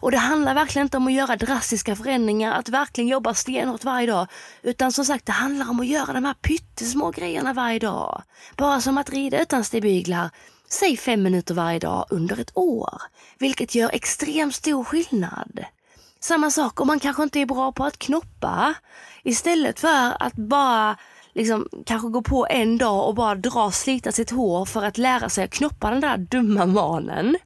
Och 0.01 0.11
det 0.11 0.19
handlar 0.19 0.55
verkligen 0.55 0.87
inte 0.87 0.97
om 0.97 1.07
att 1.07 1.13
göra 1.13 1.37
drastiska 1.37 1.97
förändringar, 1.97 2.53
att 2.53 2.69
verkligen 2.69 3.09
jobba 3.09 3.35
stenhårt 3.35 3.85
varje 3.85 4.07
dag. 4.07 4.27
Utan 4.63 4.93
som 4.93 5.05
sagt, 5.05 5.27
det 5.27 5.33
handlar 5.33 5.71
om 5.71 5.81
att 5.81 5.87
göra 5.87 6.13
de 6.13 6.25
här 6.25 6.35
pyttesmå 6.35 7.11
grejerna 7.11 7.53
varje 7.53 7.79
dag. 7.79 8.23
Bara 8.57 8.81
som 8.81 8.99
att 8.99 9.11
rida 9.11 9.43
utan 9.43 9.65
stigbyglar, 9.65 10.31
säg 10.71 10.97
fem 10.97 11.23
minuter 11.23 11.55
varje 11.55 11.79
dag 11.79 12.07
under 12.11 12.41
ett 12.41 12.57
år. 12.57 13.03
Vilket 13.39 13.75
gör 13.75 13.91
extremt 13.93 14.55
stor 14.55 14.85
skillnad. 14.85 15.65
Samma 16.21 16.51
sak 16.51 16.81
om 16.81 16.87
man 16.87 17.01
kanske 17.01 17.23
inte 17.23 17.41
är 17.41 17.47
bra 17.47 17.73
på 17.73 17.85
att 17.85 17.99
knoppa. 17.99 18.75
Istället 19.23 19.81
för 19.81 20.23
att 20.23 20.35
bara 20.35 20.97
liksom, 21.33 21.69
kanske 21.87 22.09
gå 22.09 22.23
på 22.23 22.47
en 22.51 22.79
dag 22.79 23.09
och 23.09 23.15
bara 23.15 23.35
dra 23.35 23.65
och 23.65 23.75
slita 23.75 24.13
sitt 24.13 24.31
hår 24.31 24.65
för 24.65 24.85
att 24.85 24.99
lära 24.99 25.29
sig 25.29 25.45
att 25.45 25.51
knoppa 25.51 25.91
den 25.91 26.01
där 26.01 26.17
dumma 26.17 26.67
manen. 26.67 27.37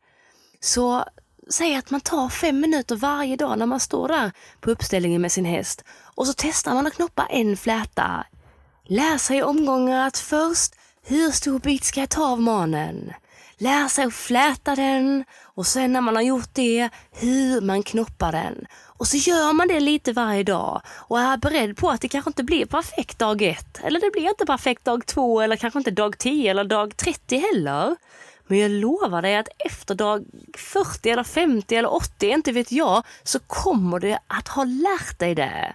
Så 0.61 1.05
säg 1.51 1.77
att 1.77 1.91
man 1.91 2.01
tar 2.01 2.29
fem 2.29 2.61
minuter 2.61 2.97
varje 2.97 3.37
dag 3.37 3.59
när 3.59 3.67
man 3.67 3.81
står 3.81 4.09
där 4.09 4.33
på 4.61 4.71
uppställningen 4.71 5.23
med 5.23 5.33
sin 5.33 5.45
häst 5.45 5.85
och 6.15 6.27
så 6.27 6.33
testar 6.37 6.75
man 6.75 6.87
att 6.87 6.95
knoppa 6.95 7.27
en 7.27 7.57
fläta. 7.57 8.27
Lär 8.85 9.19
sig 9.19 9.39
i 9.39 9.43
omgångar 9.43 10.07
att 10.07 10.19
först, 10.19 10.75
hur 11.03 11.31
stor 11.31 11.59
bit 11.59 11.85
ska 11.85 12.01
jag 12.01 12.09
ta 12.09 12.27
av 12.27 12.41
manen? 12.41 13.13
Lär 13.63 13.89
sig 13.89 14.05
att 14.05 14.15
fläta 14.15 14.75
den 14.75 15.25
och 15.43 15.67
sen 15.67 15.93
när 15.93 16.01
man 16.01 16.17
har 16.17 16.23
gjort 16.23 16.49
det, 16.53 16.89
hur 17.13 17.61
man 17.61 17.83
knoppar 17.83 18.33
den. 18.33 18.67
Och 18.85 19.07
så 19.07 19.17
gör 19.17 19.53
man 19.53 19.69
det 19.69 19.81
lite 19.81 20.13
varje 20.13 20.43
dag 20.43 20.83
och 20.87 21.21
är 21.21 21.37
beredd 21.37 21.77
på 21.77 21.91
att 21.91 22.01
det 22.01 22.09
kanske 22.09 22.31
inte 22.31 22.43
blir 22.43 22.67
perfekt 22.67 23.19
dag 23.19 23.43
ett. 23.43 23.81
Eller 23.85 24.01
det 24.01 24.11
blir 24.13 24.29
inte 24.29 24.47
perfekt 24.47 24.85
dag 24.85 25.07
två 25.07 25.41
eller 25.41 25.57
kanske 25.57 25.79
inte 25.79 25.91
dag 25.91 26.19
10 26.19 26.51
eller 26.51 26.65
dag 26.65 26.97
30 26.97 27.37
heller. 27.37 27.97
Men 28.47 28.59
jag 28.59 28.71
lovar 28.71 29.23
dig 29.23 29.37
att 29.37 29.49
efter 29.59 29.95
dag 29.95 30.25
40 30.59 31.11
eller 31.11 31.25
50 31.25 31.77
eller 31.77 31.95
80, 31.95 32.31
inte 32.31 32.53
vet 32.53 32.73
jag, 32.73 33.03
så 33.23 33.39
kommer 33.39 33.99
du 33.99 34.17
att 34.27 34.49
ha 34.49 34.65
lärt 34.65 35.19
dig 35.19 35.35
det. 35.35 35.75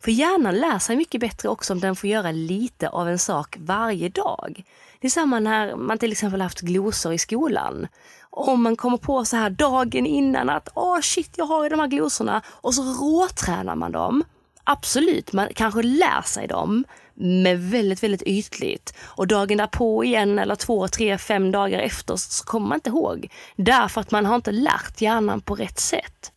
För 0.00 0.10
hjärnan 0.10 0.54
lär 0.54 0.78
sig 0.78 0.96
mycket 0.96 1.20
bättre 1.20 1.48
också 1.48 1.72
om 1.72 1.80
den 1.80 1.96
får 1.96 2.10
göra 2.10 2.32
lite 2.32 2.88
av 2.88 3.08
en 3.08 3.18
sak 3.18 3.56
varje 3.60 4.08
dag. 4.08 4.64
Det 5.00 5.06
är 5.06 5.10
samma 5.10 5.40
när 5.40 5.76
man 5.76 5.98
till 5.98 6.12
exempel 6.12 6.40
haft 6.40 6.60
glosor 6.60 7.12
i 7.12 7.18
skolan. 7.18 7.88
Om 8.30 8.62
man 8.62 8.76
kommer 8.76 8.96
på 8.96 9.24
så 9.24 9.36
här 9.36 9.50
dagen 9.50 10.06
innan 10.06 10.50
att 10.50 10.68
åh 10.74 10.98
oh 10.98 11.00
shit, 11.00 11.30
jag 11.36 11.44
har 11.44 11.62
ju 11.62 11.68
de 11.68 11.80
här 11.80 11.86
glosorna 11.86 12.42
och 12.48 12.74
så 12.74 12.82
råtränar 12.82 13.76
man 13.76 13.92
dem. 13.92 14.24
Absolut, 14.64 15.32
man 15.32 15.48
kanske 15.54 15.82
lär 15.82 16.22
sig 16.22 16.46
dem, 16.46 16.84
men 17.14 17.70
väldigt, 17.70 18.02
väldigt 18.02 18.22
ytligt. 18.22 18.94
Och 19.02 19.26
dagen 19.26 19.58
därpå 19.58 20.04
igen 20.04 20.38
eller 20.38 20.54
två, 20.54 20.88
tre, 20.88 21.18
fem 21.18 21.52
dagar 21.52 21.78
efter 21.78 22.16
så 22.16 22.44
kommer 22.44 22.68
man 22.68 22.76
inte 22.76 22.90
ihåg. 22.90 23.28
Därför 23.56 24.00
att 24.00 24.10
man 24.10 24.26
har 24.26 24.36
inte 24.36 24.52
lärt 24.52 25.00
hjärnan 25.00 25.40
på 25.40 25.54
rätt 25.54 25.80
sätt. 25.80 26.32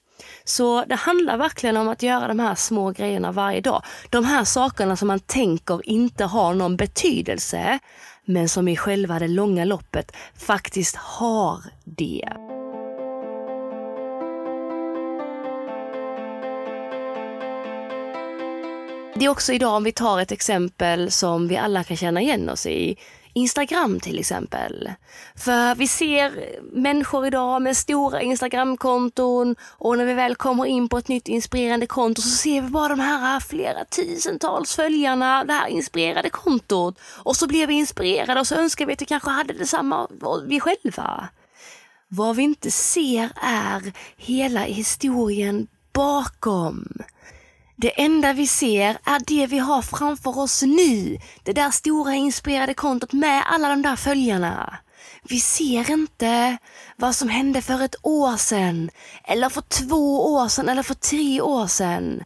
Så 0.50 0.86
det 0.86 0.96
handlar 0.96 1.38
verkligen 1.38 1.78
om 1.78 1.90
att 1.90 2.04
göra 2.04 2.28
de 2.28 2.40
här 2.40 2.56
små 2.56 2.92
grejerna 2.92 3.32
varje 3.32 3.62
dag. 3.62 3.84
De 4.10 4.26
här 4.26 4.44
sakerna 4.44 4.96
som 4.96 5.08
man 5.08 5.20
tänker 5.20 5.90
inte 5.90 6.26
har 6.26 6.54
någon 6.54 6.78
betydelse, 6.78 7.80
men 8.26 8.50
som 8.50 8.68
i 8.68 8.76
själva 8.78 9.20
det 9.20 9.28
långa 9.28 9.66
loppet 9.66 10.16
faktiskt 10.38 10.96
har 10.96 11.64
det. 11.84 12.30
Det 19.16 19.26
är 19.26 19.30
också 19.30 19.54
idag, 19.54 19.76
om 19.76 19.84
vi 19.84 19.92
tar 19.92 20.20
ett 20.20 20.32
exempel 20.32 21.12
som 21.12 21.48
vi 21.48 21.58
alla 21.58 21.84
kan 21.84 21.98
känna 21.98 22.22
igen 22.22 22.50
oss 22.50 22.66
i. 22.66 22.98
Instagram 23.34 24.00
till 24.00 24.20
exempel. 24.20 24.92
För 25.36 25.76
vi 25.76 25.88
ser 25.88 26.60
människor 26.74 27.28
idag 27.28 27.62
med 27.62 27.78
stora 27.78 28.22
Instagramkonton 28.22 29.56
och 29.62 29.98
när 29.98 30.06
vi 30.06 30.14
väl 30.14 30.36
kommer 30.36 30.66
in 30.66 30.90
på 30.90 30.98
ett 30.98 31.08
nytt 31.08 31.28
inspirerande 31.28 31.88
konto 31.88 32.22
så 32.22 32.30
ser 32.30 32.62
vi 32.62 32.70
bara 32.70 32.88
de 32.88 33.00
här 33.00 33.40
flera 33.40 33.86
tusentals 33.86 34.76
följarna, 34.76 35.44
det 35.44 35.54
här 35.54 35.68
inspirerade 35.68 36.30
kontot. 36.30 37.00
Och 37.24 37.36
så 37.36 37.48
blir 37.48 37.68
vi 37.68 37.74
inspirerade 37.74 38.40
och 38.40 38.48
så 38.48 38.56
önskar 38.56 38.86
vi 38.86 38.94
att 38.94 39.02
vi 39.02 39.06
kanske 39.06 39.30
hade 39.30 39.54
detsamma 39.54 40.08
vi 40.48 40.60
själva. 40.60 41.30
Vad 42.08 42.36
vi 42.36 42.44
inte 42.44 42.72
ser 42.72 43.30
är 43.42 43.94
hela 44.18 44.60
historien 44.60 45.68
bakom. 45.94 46.88
Det 47.82 48.02
enda 48.02 48.34
vi 48.34 48.48
ser 48.48 48.98
är 49.04 49.20
det 49.28 49.48
vi 49.48 49.58
har 49.58 49.82
framför 49.82 50.40
oss 50.40 50.64
nu. 50.64 51.18
Det 51.44 51.54
där 51.54 51.72
stora 51.72 52.14
inspirerade 52.16 52.74
kontot 52.74 53.14
med 53.14 53.44
alla 53.48 53.70
de 53.70 53.82
där 53.82 53.96
följarna. 53.96 54.78
Vi 55.24 55.40
ser 55.40 55.92
inte 55.92 56.58
vad 56.98 57.16
som 57.16 57.30
hände 57.30 57.62
för 57.62 57.82
ett 57.82 57.96
år 58.04 58.38
sedan, 58.38 58.90
eller 59.24 59.50
för 59.50 59.62
två 59.62 60.34
år 60.34 60.48
sedan, 60.48 60.70
eller 60.70 60.84
för 60.84 60.94
tre 60.94 61.42
år 61.42 61.68
sedan. 61.68 62.24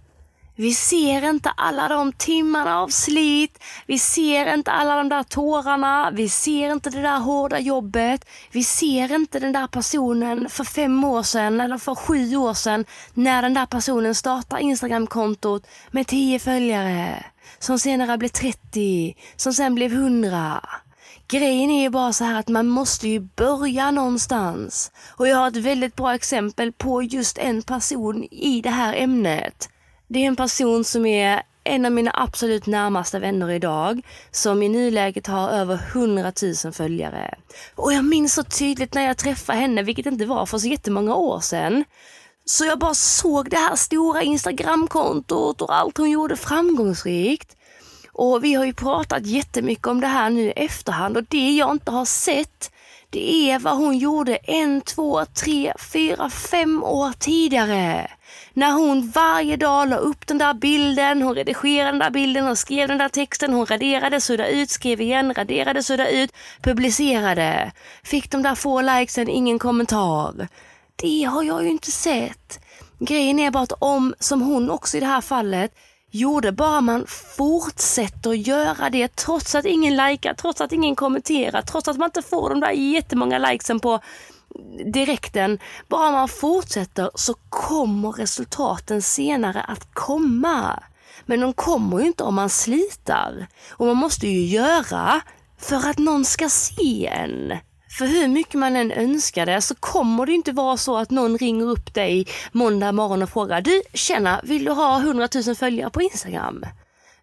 Vi 0.55 0.73
ser 0.73 1.29
inte 1.29 1.49
alla 1.49 1.87
de 1.87 2.13
timmarna 2.13 2.79
av 2.79 2.87
slit. 2.87 3.63
Vi 3.87 3.99
ser 3.99 4.53
inte 4.53 4.71
alla 4.71 4.95
de 4.95 5.09
där 5.09 5.23
tårarna. 5.23 6.11
Vi 6.13 6.29
ser 6.29 6.71
inte 6.71 6.89
det 6.89 7.01
där 7.01 7.19
hårda 7.19 7.59
jobbet. 7.59 8.25
Vi 8.51 8.63
ser 8.63 9.15
inte 9.15 9.39
den 9.39 9.53
där 9.53 9.67
personen 9.67 10.49
för 10.49 10.63
fem 10.63 11.03
år 11.03 11.23
sedan 11.23 11.61
eller 11.61 11.77
för 11.77 11.95
sju 11.95 12.35
år 12.35 12.53
sedan 12.53 12.85
när 13.13 13.41
den 13.41 13.53
där 13.53 13.65
personen 13.65 14.15
startar 14.15 14.57
Instagramkontot 14.57 15.67
med 15.91 16.07
tio 16.07 16.39
följare. 16.39 17.25
Som 17.59 17.79
senare 17.79 18.17
blev 18.17 18.29
30, 18.29 19.15
som 19.35 19.53
sen 19.53 19.75
blev 19.75 19.93
100. 19.93 20.61
Grejen 21.27 21.71
är 21.71 21.81
ju 21.81 21.89
bara 21.89 22.13
så 22.13 22.23
här 22.23 22.39
att 22.39 22.47
man 22.47 22.67
måste 22.67 23.07
ju 23.07 23.19
börja 23.19 23.91
någonstans. 23.91 24.91
Och 25.09 25.27
jag 25.27 25.37
har 25.37 25.47
ett 25.47 25.55
väldigt 25.55 25.95
bra 25.95 26.15
exempel 26.15 26.71
på 26.71 27.03
just 27.03 27.37
en 27.37 27.61
person 27.61 28.23
i 28.23 28.61
det 28.61 28.69
här 28.69 28.93
ämnet. 28.93 29.69
Det 30.13 30.19
är 30.19 30.27
en 30.27 30.35
person 30.35 30.83
som 30.83 31.05
är 31.05 31.43
en 31.63 31.85
av 31.85 31.91
mina 31.91 32.11
absolut 32.13 32.65
närmaste 32.65 33.19
vänner 33.19 33.51
idag 33.51 34.01
som 34.31 34.63
i 34.63 34.69
nuläget 34.69 35.27
har 35.27 35.49
över 35.49 35.79
100 35.93 36.31
000 36.63 36.73
följare. 36.73 37.35
Och 37.75 37.93
jag 37.93 38.05
minns 38.05 38.33
så 38.33 38.43
tydligt 38.43 38.93
när 38.93 39.05
jag 39.07 39.17
träffade 39.17 39.59
henne, 39.59 39.83
vilket 39.83 40.05
inte 40.05 40.25
var 40.25 40.45
för 40.45 40.57
så 40.57 40.67
jättemånga 40.67 41.15
år 41.15 41.39
sedan. 41.39 41.85
Så 42.45 42.65
jag 42.65 42.79
bara 42.79 42.93
såg 42.93 43.49
det 43.49 43.57
här 43.57 43.75
stora 43.75 44.21
Instagramkontot 44.21 45.61
och 45.61 45.75
allt 45.75 45.97
hon 45.97 46.11
gjorde 46.11 46.35
framgångsrikt. 46.35 47.55
Och 48.11 48.43
vi 48.43 48.53
har 48.53 48.65
ju 48.65 48.73
pratat 48.73 49.25
jättemycket 49.25 49.87
om 49.87 50.01
det 50.01 50.07
här 50.07 50.29
nu 50.29 50.41
i 50.41 50.51
efterhand 50.51 51.17
och 51.17 51.23
det 51.29 51.51
jag 51.51 51.71
inte 51.71 51.91
har 51.91 52.05
sett 52.05 52.71
det 53.13 53.51
är 53.51 53.59
vad 53.59 53.77
hon 53.77 53.97
gjorde 53.97 54.35
en, 54.35 54.81
två, 54.81 55.25
tre, 55.25 55.73
fyra, 55.93 56.29
fem 56.29 56.83
år 56.83 57.13
tidigare. 57.19 58.11
När 58.55 58.71
hon 58.71 59.09
varje 59.09 59.57
dag 59.57 59.89
la 59.89 59.95
upp 59.95 60.27
den 60.27 60.37
där 60.37 60.53
bilden, 60.53 61.21
hon 61.21 61.35
redigerade 61.35 61.91
den 61.91 61.99
där 61.99 62.09
bilden, 62.09 62.45
hon 62.45 62.55
skrev 62.55 62.87
den 62.87 62.97
där 62.97 63.09
texten, 63.09 63.53
hon 63.53 63.65
raderade, 63.65 64.21
suddade 64.21 64.51
ut, 64.51 64.69
skrev 64.69 65.01
igen, 65.01 65.33
raderade, 65.33 65.83
suddade 65.83 66.11
ut, 66.11 66.31
publicerade. 66.61 67.71
Fick 68.03 68.31
de 68.31 68.41
där 68.43 68.55
få 68.55 68.81
likesen, 68.81 69.29
ingen 69.29 69.59
kommentar. 69.59 70.47
Det 70.95 71.23
har 71.23 71.43
jag 71.43 71.63
ju 71.63 71.69
inte 71.69 71.91
sett. 71.91 72.59
Grejen 72.99 73.39
är 73.39 73.51
bara 73.51 73.63
att 73.63 73.73
om, 73.79 74.13
som 74.19 74.41
hon 74.41 74.69
också 74.69 74.97
i 74.97 74.99
det 74.99 75.05
här 75.05 75.21
fallet, 75.21 75.71
gjorde 76.11 76.51
bara 76.51 76.81
man 76.81 77.05
fortsätter 77.37 78.33
göra 78.33 78.89
det 78.89 79.15
trots 79.15 79.55
att 79.55 79.65
ingen 79.65 79.95
likar, 79.95 80.33
trots 80.33 80.61
att 80.61 80.71
ingen 80.71 80.95
kommenterar, 80.95 81.61
trots 81.61 81.87
att 81.87 81.97
man 81.97 82.05
inte 82.05 82.21
får 82.21 82.49
de 82.49 82.59
där 82.59 82.71
jättemånga 82.71 83.37
likesen 83.37 83.79
på 83.79 83.99
direkten. 84.93 85.59
Bara 85.87 86.11
man 86.11 86.27
fortsätter 86.27 87.11
så 87.15 87.33
kommer 87.49 88.11
resultaten 88.11 89.01
senare 89.01 89.61
att 89.61 89.93
komma. 89.93 90.83
Men 91.25 91.39
de 91.39 91.53
kommer 91.53 91.99
ju 91.99 92.05
inte 92.05 92.23
om 92.23 92.35
man 92.35 92.49
slitar. 92.49 93.47
Och 93.71 93.85
man 93.85 93.97
måste 93.97 94.27
ju 94.27 94.45
göra 94.45 95.21
för 95.59 95.89
att 95.89 95.97
någon 95.97 96.25
ska 96.25 96.49
se 96.49 97.07
en. 97.07 97.57
För 97.97 98.05
hur 98.05 98.27
mycket 98.27 98.53
man 98.53 98.75
än 98.75 98.91
önskar 98.91 99.45
det 99.45 99.61
så 99.61 99.75
kommer 99.75 100.25
det 100.25 100.33
inte 100.33 100.51
vara 100.51 100.77
så 100.77 100.97
att 100.97 101.11
någon 101.11 101.37
ringer 101.37 101.65
upp 101.65 101.93
dig 101.93 102.27
måndag 102.51 102.91
morgon 102.91 103.23
och 103.23 103.29
frågar 103.29 103.61
Du, 103.61 103.81
tjena, 103.93 104.41
vill 104.43 104.65
du 104.65 104.71
ha 104.71 104.99
100 104.99 105.27
000 105.45 105.55
följare 105.55 105.89
på 105.89 106.01
Instagram? 106.01 106.65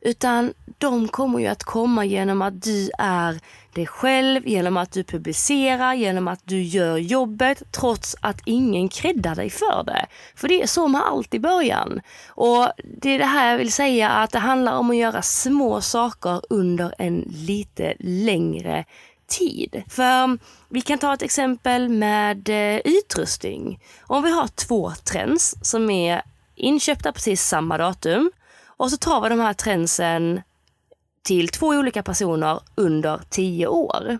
Utan 0.00 0.52
de 0.78 1.08
kommer 1.08 1.38
ju 1.38 1.46
att 1.46 1.64
komma 1.64 2.04
genom 2.04 2.42
att 2.42 2.62
du 2.62 2.90
är 2.98 3.40
dig 3.74 3.86
själv, 3.86 4.48
genom 4.48 4.76
att 4.76 4.92
du 4.92 5.04
publicerar, 5.04 5.94
genom 5.94 6.28
att 6.28 6.40
du 6.44 6.62
gör 6.62 6.96
jobbet 6.96 7.62
trots 7.72 8.16
att 8.20 8.40
ingen 8.44 8.88
creddar 8.88 9.34
dig 9.34 9.50
för 9.50 9.82
det. 9.84 10.06
För 10.34 10.48
det 10.48 10.62
är 10.62 10.66
så 10.66 10.88
med 10.88 11.02
allt 11.02 11.34
i 11.34 11.40
början. 11.40 12.00
Och 12.28 12.68
det 13.00 13.10
är 13.10 13.18
det 13.18 13.24
här 13.24 13.50
jag 13.50 13.58
vill 13.58 13.72
säga 13.72 14.10
att 14.10 14.30
det 14.30 14.38
handlar 14.38 14.76
om 14.76 14.90
att 14.90 14.96
göra 14.96 15.22
små 15.22 15.80
saker 15.80 16.42
under 16.50 16.94
en 16.98 17.24
lite 17.28 17.94
längre 17.98 18.84
tid. 19.26 19.82
För 19.88 20.38
vi 20.68 20.80
kan 20.80 20.98
ta 20.98 21.14
ett 21.14 21.22
exempel 21.22 21.88
med 21.88 22.48
eh, 22.48 22.80
utrustning. 22.84 23.80
Om 24.02 24.22
vi 24.22 24.30
har 24.30 24.48
två 24.48 24.92
trends 25.04 25.54
som 25.62 25.90
är 25.90 26.22
inköpta 26.54 27.12
precis 27.12 27.42
samma 27.42 27.78
datum 27.78 28.30
och 28.66 28.90
så 28.90 28.96
tar 28.96 29.20
vi 29.20 29.28
de 29.28 29.40
här 29.40 29.52
trendsen 29.52 30.40
till 31.22 31.48
två 31.48 31.66
olika 31.66 32.02
personer 32.02 32.60
under 32.74 33.20
tio 33.30 33.66
år. 33.66 34.18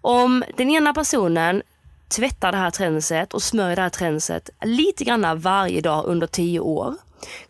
Om 0.00 0.44
den 0.56 0.70
ena 0.70 0.94
personen 0.94 1.62
tvättar 2.08 2.52
det 2.52 2.58
här 2.58 2.70
tränset 2.70 3.34
och 3.34 3.42
smörjer 3.42 3.76
det 3.76 3.82
här 3.82 3.88
tränset 3.88 4.50
lite 4.62 5.04
grann 5.04 5.40
varje 5.40 5.80
dag 5.80 6.04
under 6.06 6.26
tio 6.26 6.60
år 6.60 6.94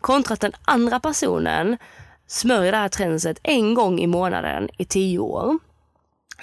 kontra 0.01 0.33
att 0.33 0.39
den 0.39 0.53
andra 0.61 0.99
personen 0.99 1.77
smörjer 2.27 2.71
det 2.71 2.77
här 2.77 2.89
tränset 2.89 3.39
en 3.43 3.73
gång 3.73 3.99
i 3.99 4.07
månaden 4.07 4.69
i 4.77 4.85
tio 4.85 5.19
år 5.19 5.59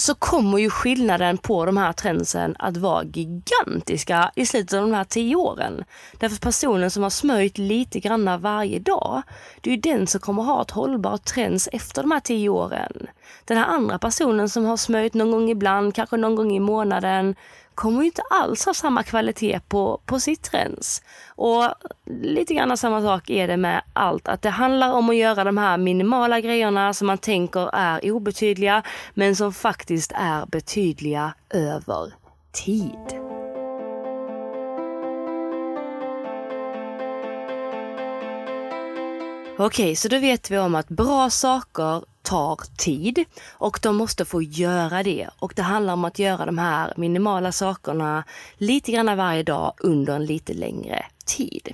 så 0.00 0.14
kommer 0.14 0.58
ju 0.58 0.70
skillnaden 0.70 1.38
på 1.38 1.64
de 1.64 1.76
här 1.76 1.92
trendsen 1.92 2.56
att 2.58 2.76
vara 2.76 3.04
gigantiska 3.04 4.30
i 4.34 4.46
slutet 4.46 4.72
av 4.72 4.80
de 4.80 4.94
här 4.94 5.04
tio 5.04 5.36
åren. 5.36 5.84
Därför 6.18 6.36
personen 6.36 6.90
som 6.90 7.02
har 7.02 7.10
smörjt 7.10 7.58
lite 7.58 8.00
granna 8.00 8.38
varje 8.38 8.78
dag, 8.78 9.22
det 9.60 9.70
är 9.70 9.74
ju 9.74 9.80
den 9.80 10.06
som 10.06 10.20
kommer 10.20 10.42
ha 10.42 10.62
ett 10.62 10.70
hållbart 10.70 11.24
trends 11.24 11.68
efter 11.72 12.02
de 12.02 12.10
här 12.10 12.20
tio 12.20 12.48
åren. 12.48 13.06
Den 13.44 13.56
här 13.56 13.66
andra 13.66 13.98
personen 13.98 14.48
som 14.48 14.64
har 14.64 14.76
smörjt 14.76 15.14
någon 15.14 15.30
gång 15.30 15.50
ibland, 15.50 15.94
kanske 15.94 16.16
någon 16.16 16.36
gång 16.36 16.56
i 16.56 16.60
månaden, 16.60 17.34
kommer 17.78 18.00
ju 18.00 18.06
inte 18.06 18.22
alls 18.30 18.66
ha 18.66 18.74
samma 18.74 19.02
kvalitet 19.02 19.60
på, 19.68 20.00
på 20.06 20.20
sitt 20.20 20.54
rens. 20.54 21.02
Och 21.28 21.64
lite 22.22 22.54
grann 22.54 22.76
samma 22.76 23.02
sak 23.02 23.30
är 23.30 23.48
det 23.48 23.56
med 23.56 23.82
allt. 23.92 24.28
Att 24.28 24.42
det 24.42 24.50
handlar 24.50 24.92
om 24.92 25.10
att 25.10 25.16
göra 25.16 25.44
de 25.44 25.58
här 25.58 25.78
minimala 25.78 26.40
grejerna 26.40 26.94
som 26.94 27.06
man 27.06 27.18
tänker 27.18 27.74
är 27.74 28.10
obetydliga, 28.10 28.82
men 29.14 29.36
som 29.36 29.52
faktiskt 29.52 30.12
är 30.14 30.46
betydliga 30.46 31.34
över 31.50 32.12
tid. 32.52 33.20
Okej, 39.58 39.96
så 39.96 40.08
då 40.08 40.18
vet 40.18 40.50
vi 40.50 40.58
om 40.58 40.74
att 40.74 40.88
bra 40.88 41.30
saker 41.30 42.02
tar 42.28 42.60
tid 42.76 43.24
och 43.50 43.78
de 43.82 43.96
måste 43.96 44.24
få 44.24 44.42
göra 44.42 45.02
det. 45.02 45.28
Och 45.38 45.52
det 45.56 45.62
handlar 45.62 45.92
om 45.92 46.04
att 46.04 46.18
göra 46.18 46.46
de 46.46 46.58
här 46.58 46.92
minimala 46.96 47.52
sakerna 47.52 48.24
lite 48.58 48.92
grann 48.92 49.16
varje 49.16 49.42
dag 49.42 49.72
under 49.78 50.14
en 50.16 50.26
lite 50.26 50.52
längre 50.54 51.04
tid. 51.28 51.68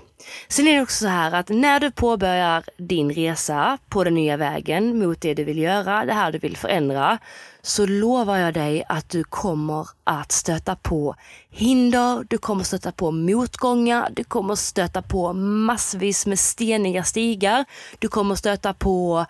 Sen 0.49 0.67
är 0.67 0.77
det 0.77 0.83
också 0.83 1.05
så 1.05 1.09
här 1.09 1.33
att 1.33 1.49
när 1.49 1.81
du 1.81 1.91
påbörjar 1.91 2.65
din 2.77 3.13
resa 3.13 3.79
på 3.89 4.05
den 4.05 4.15
nya 4.15 4.37
vägen 4.37 4.99
mot 4.99 5.21
det 5.21 5.35
du 5.35 5.45
vill 5.45 5.59
göra, 5.59 6.05
det 6.05 6.13
här 6.13 6.33
du 6.33 6.39
vill 6.39 6.57
förändra, 6.57 7.19
så 7.63 7.87
lovar 7.87 8.37
jag 8.37 8.55
dig 8.55 8.85
att 8.89 9.09
du 9.09 9.25
kommer 9.25 9.89
att 10.05 10.33
stöta 10.33 10.77
på 10.77 11.17
hinder, 11.51 12.27
du 12.29 12.39
kommer 12.39 12.65
stöta 12.65 12.93
på 12.93 13.11
motgångar, 13.11 14.09
du 14.13 14.25
kommer 14.25 14.55
stöta 14.55 15.03
på 15.03 15.33
massvis 15.33 16.27
med 16.27 16.39
steniga 16.39 17.05
stigar, 17.05 17.65
du 17.99 18.09
kommer 18.09 18.35
stöta 18.35 18.75
på 18.75 19.27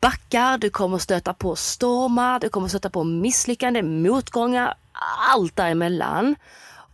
backar, 0.00 0.58
du 0.58 0.70
kommer 0.70 0.98
stöta 0.98 1.34
på 1.34 1.56
stormar, 1.56 2.40
du 2.40 2.48
kommer 2.48 2.68
stöta 2.68 2.90
på 2.90 3.04
misslyckanden, 3.04 4.02
motgångar, 4.02 4.74
allt 5.32 5.56
däremellan. 5.56 6.36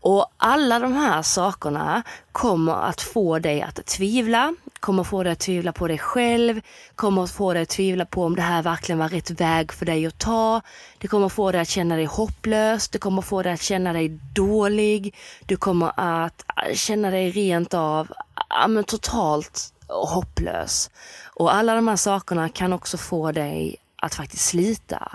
Och 0.07 0.27
alla 0.37 0.79
de 0.79 0.93
här 0.93 1.23
sakerna 1.23 2.03
kommer 2.33 2.73
att 2.73 3.01
få 3.01 3.39
dig 3.39 3.63
att 3.63 3.87
tvivla, 3.87 4.55
kommer 4.81 5.05
få 5.05 5.23
dig 5.23 5.33
att 5.33 5.39
tvivla 5.39 5.73
på 5.73 5.89
dig 5.89 5.99
själv, 5.99 6.61
kommer 6.95 7.23
att 7.23 7.31
få 7.31 7.53
dig 7.53 7.63
att 7.63 7.69
tvivla 7.69 8.05
på 8.07 8.25
om 8.25 8.37
det 8.37 8.43
här 8.43 8.63
verkligen 8.63 8.99
var 8.99 9.09
rätt 9.09 9.31
väg 9.31 9.73
för 9.73 9.87
dig 9.87 10.07
att 10.07 10.19
ta. 10.19 10.61
Det 10.99 11.09
kommer 11.09 11.29
få 11.29 11.53
dig 11.53 11.61
att 11.61 11.69
känna 11.69 11.97
dig 11.97 12.05
hopplös, 12.05 12.89
det 12.89 12.99
kommer 12.99 13.23
få 13.23 13.43
dig 13.43 13.53
att 13.53 13.63
känna 13.63 13.93
dig 13.93 14.09
dålig, 14.35 15.15
du 15.47 15.57
kommer 15.57 15.93
att 15.97 16.45
äh, 16.67 16.75
känna 16.75 17.11
dig 17.11 17.31
rent 17.31 17.75
av 17.75 18.09
ja, 18.49 18.69
men 18.69 18.85
totalt 18.85 19.73
hopplös. 19.89 20.91
Och 21.25 21.55
alla 21.55 21.75
de 21.75 21.89
här 21.89 21.97
sakerna 21.97 22.49
kan 22.49 22.73
också 22.73 22.97
få 22.97 23.33
dig 23.33 23.77
att 24.03 24.15
faktiskt 24.15 24.45
slita. 24.45 25.13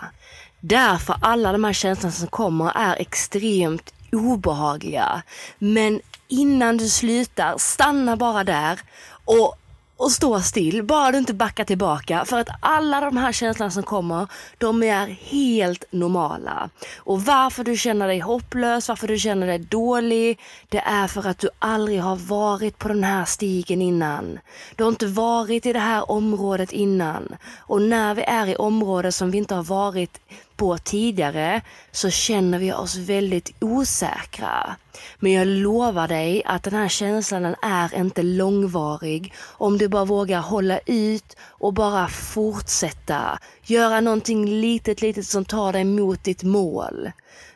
Därför 0.59 1.15
alla 1.21 1.51
de 1.51 1.63
här 1.63 1.73
känslorna 1.73 2.11
som 2.11 2.27
kommer 2.27 2.71
är 2.75 2.95
extremt 3.01 3.93
obehagliga. 4.11 5.21
Men 5.59 6.01
innan 6.27 6.77
du 6.77 6.89
slutar, 6.89 7.57
stanna 7.57 8.15
bara 8.15 8.43
där 8.43 8.79
och 9.25 9.55
och 10.01 10.11
stå 10.11 10.39
still, 10.39 10.83
bara 10.83 11.11
du 11.11 11.17
inte 11.17 11.33
backar 11.33 11.63
tillbaka. 11.63 12.25
För 12.25 12.39
att 12.39 12.49
alla 12.59 12.99
de 12.99 13.17
här 13.17 13.31
känslorna 13.31 13.71
som 13.71 13.83
kommer, 13.83 14.27
de 14.57 14.83
är 14.83 15.07
helt 15.07 15.83
normala. 15.91 16.69
Och 16.97 17.21
varför 17.21 17.63
du 17.63 17.77
känner 17.77 18.07
dig 18.07 18.19
hopplös, 18.19 18.87
varför 18.89 19.07
du 19.07 19.19
känner 19.19 19.47
dig 19.47 19.59
dålig, 19.59 20.39
det 20.69 20.79
är 20.79 21.07
för 21.07 21.27
att 21.27 21.39
du 21.39 21.49
aldrig 21.59 22.01
har 22.01 22.15
varit 22.15 22.77
på 22.77 22.87
den 22.87 23.03
här 23.03 23.25
stigen 23.25 23.81
innan. 23.81 24.39
Du 24.75 24.83
har 24.83 24.89
inte 24.91 25.07
varit 25.07 25.65
i 25.65 25.73
det 25.73 25.79
här 25.79 26.11
området 26.11 26.71
innan. 26.71 27.35
Och 27.59 27.81
när 27.81 28.15
vi 28.15 28.21
är 28.21 28.47
i 28.47 28.55
områden 28.55 29.11
som 29.11 29.31
vi 29.31 29.37
inte 29.37 29.55
har 29.55 29.63
varit 29.63 30.19
på 30.55 30.77
tidigare 30.77 31.61
så 31.91 32.09
känner 32.09 32.59
vi 32.59 32.73
oss 32.73 32.97
väldigt 32.97 33.51
osäkra. 33.59 34.75
Men 35.19 35.31
jag 35.31 35.47
lovar 35.47 36.07
dig 36.07 36.43
att 36.45 36.63
den 36.63 36.73
här 36.73 36.87
känslan 36.87 37.55
är 37.61 37.95
inte 37.95 38.23
långvarig 38.23 39.33
om 39.57 39.77
du 39.77 39.87
bara 39.87 40.05
vågar 40.05 40.39
hålla 40.39 40.79
ut 40.85 41.37
och 41.43 41.73
bara 41.73 42.07
fortsätta. 42.07 43.39
Göra 43.63 44.01
någonting 44.01 44.45
litet, 44.45 45.01
litet 45.01 45.27
som 45.27 45.45
tar 45.45 45.73
dig 45.73 45.83
mot 45.83 46.23
ditt 46.23 46.43
mål. 46.43 47.11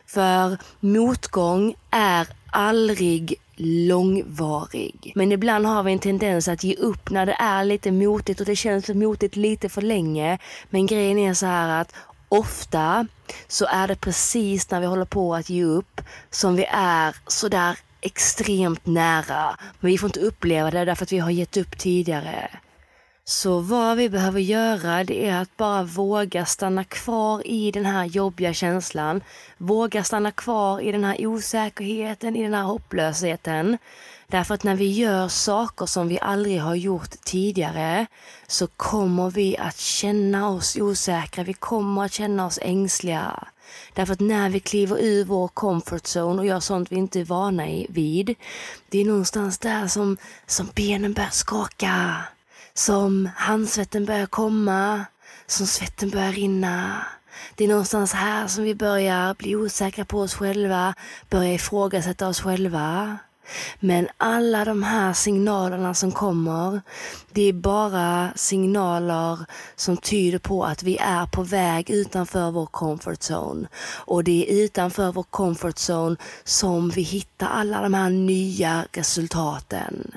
För 0.06 0.58
motgång 0.80 1.76
är 1.92 2.28
aldrig 2.52 3.36
långvarig. 3.58 5.12
Men 5.16 5.32
ibland 5.32 5.66
har 5.66 5.84
vi 5.84 5.94
en 5.94 6.00
tendens 6.00 6.48
att 6.48 6.64
ge 6.64 6.76
upp 6.76 7.10
när 7.10 7.26
det 7.26 7.36
är 7.40 7.64
lite 7.64 7.92
motigt 7.92 8.40
och 8.40 8.46
det 8.46 8.56
känns 8.56 8.90
motigt 8.90 9.36
lite 9.36 9.70
för 9.70 9.82
länge. 9.82 10.38
Men 10.70 10.86
grejen 10.86 11.20
är 11.20 11.34
så 11.34 11.46
här 11.46 11.82
att 11.82 11.94
ofta 12.40 13.08
så 13.48 13.66
är 13.66 13.88
det 13.88 13.96
precis 13.96 14.72
när 14.72 14.80
vi 14.80 14.86
håller 14.86 15.06
på 15.06 15.36
att 15.36 15.50
ge 15.50 15.64
upp 15.64 16.02
som 16.30 16.56
vi 16.56 16.66
är 16.72 17.16
sådär 17.28 17.78
extremt 18.02 18.86
nära. 18.86 19.58
Men 19.80 19.92
vi 19.92 19.98
får 19.98 20.08
inte 20.08 20.20
uppleva 20.20 20.72
det 20.72 20.86
därför 20.86 21.04
att 21.04 21.12
vi 21.12 21.20
har 21.20 21.30
gett 21.30 21.58
upp 21.58 21.78
tidigare. 21.78 22.50
Så 23.28 23.60
vad 23.60 23.98
vi 23.98 24.10
behöver 24.10 24.40
göra 24.40 25.04
det 25.04 25.30
är 25.30 25.42
att 25.42 25.58
bara 25.58 25.84
våga 25.84 26.46
stanna 26.46 26.84
kvar 26.84 27.48
i 27.48 27.72
den 27.72 27.86
här 27.86 28.06
jobbiga 28.06 28.54
känslan. 28.54 29.24
Våga 29.58 30.04
stanna 30.04 30.32
kvar 30.32 30.80
i 30.80 30.92
den 30.92 31.04
här 31.04 31.28
osäkerheten, 31.28 32.36
i 32.36 32.44
den 32.44 32.54
här 32.54 32.64
hopplösheten. 32.64 33.78
Därför 34.28 34.54
att 34.54 34.64
när 34.64 34.76
vi 34.76 34.92
gör 34.92 35.28
saker 35.28 35.86
som 35.86 36.08
vi 36.08 36.20
aldrig 36.20 36.62
har 36.62 36.76
gjort 36.76 37.10
tidigare 37.10 38.06
så 38.48 38.68
kommer 38.68 39.30
vi 39.30 39.58
att 39.58 39.78
känna 39.78 40.50
oss 40.50 40.76
osäkra, 40.76 41.44
vi 41.44 41.54
kommer 41.54 42.06
att 42.06 42.14
känna 42.14 42.46
oss 42.46 42.60
ängsliga. 42.62 43.48
Därför 43.94 44.14
att 44.14 44.20
när 44.20 44.50
vi 44.50 44.60
kliver 44.60 44.98
ur 45.00 45.26
vår 45.26 45.48
comfort 45.48 46.04
zone 46.04 46.40
och 46.40 46.46
gör 46.46 46.60
sånt 46.60 46.92
vi 46.92 46.96
inte 46.96 47.20
är 47.20 47.26
vana 47.26 47.66
vid, 47.90 48.36
det 48.90 49.02
är 49.02 49.06
någonstans 49.06 49.58
där 49.58 49.88
som, 49.88 50.18
som 50.46 50.70
benen 50.76 51.14
börjar 51.14 51.30
skaka, 51.30 52.16
som 52.74 53.30
handsvetten 53.36 54.06
börjar 54.06 54.26
komma, 54.26 55.06
som 55.48 55.68
svetten 55.68 56.10
börjar 56.10 56.32
rinna. 56.32 57.06
Det 57.56 57.64
är 57.64 57.68
någonstans 57.68 58.14
här 58.14 58.48
som 58.48 58.64
vi 58.64 58.76
börjar 58.76 59.34
bli 59.34 59.56
osäkra 59.56 60.06
på 60.06 60.20
oss 60.20 60.34
själva, 60.34 60.94
börjar 61.30 61.54
ifrågasätta 61.54 62.28
oss 62.28 62.42
själva. 62.42 63.18
Men 63.80 64.08
alla 64.18 64.66
de 64.66 64.84
här 64.84 65.14
signalerna 65.14 65.94
som 65.94 66.12
kommer, 66.12 66.82
det 67.32 67.42
är 67.42 67.54
bara 67.54 68.30
signaler 68.36 69.40
som 69.76 69.98
tyder 69.98 70.40
på 70.40 70.64
att 70.64 70.84
vi 70.84 70.98
är 70.98 71.26
på 71.26 71.44
väg 71.44 71.90
utanför 71.90 72.52
vår 72.52 72.66
comfort 72.66 73.20
zone. 73.20 73.68
Och 74.06 74.24
det 74.24 74.52
är 74.52 74.64
utanför 74.64 75.12
vår 75.12 75.24
comfort 75.24 75.76
zone 75.90 76.16
som 76.44 76.90
vi 76.90 77.02
hittar 77.02 77.48
alla 77.48 77.82
de 77.82 77.94
här 77.94 78.10
nya 78.10 78.86
resultaten. 78.92 80.12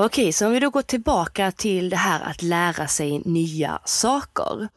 Okej, 0.00 0.32
så 0.32 0.46
om 0.46 0.52
vi 0.52 0.60
då 0.60 0.70
går 0.70 0.82
tillbaka 0.82 1.52
till 1.52 1.90
det 1.90 1.96
här 1.96 2.20
att 2.20 2.42
lära 2.42 2.86
sig 2.86 3.22
nya 3.24 3.78
saker. 3.84 4.68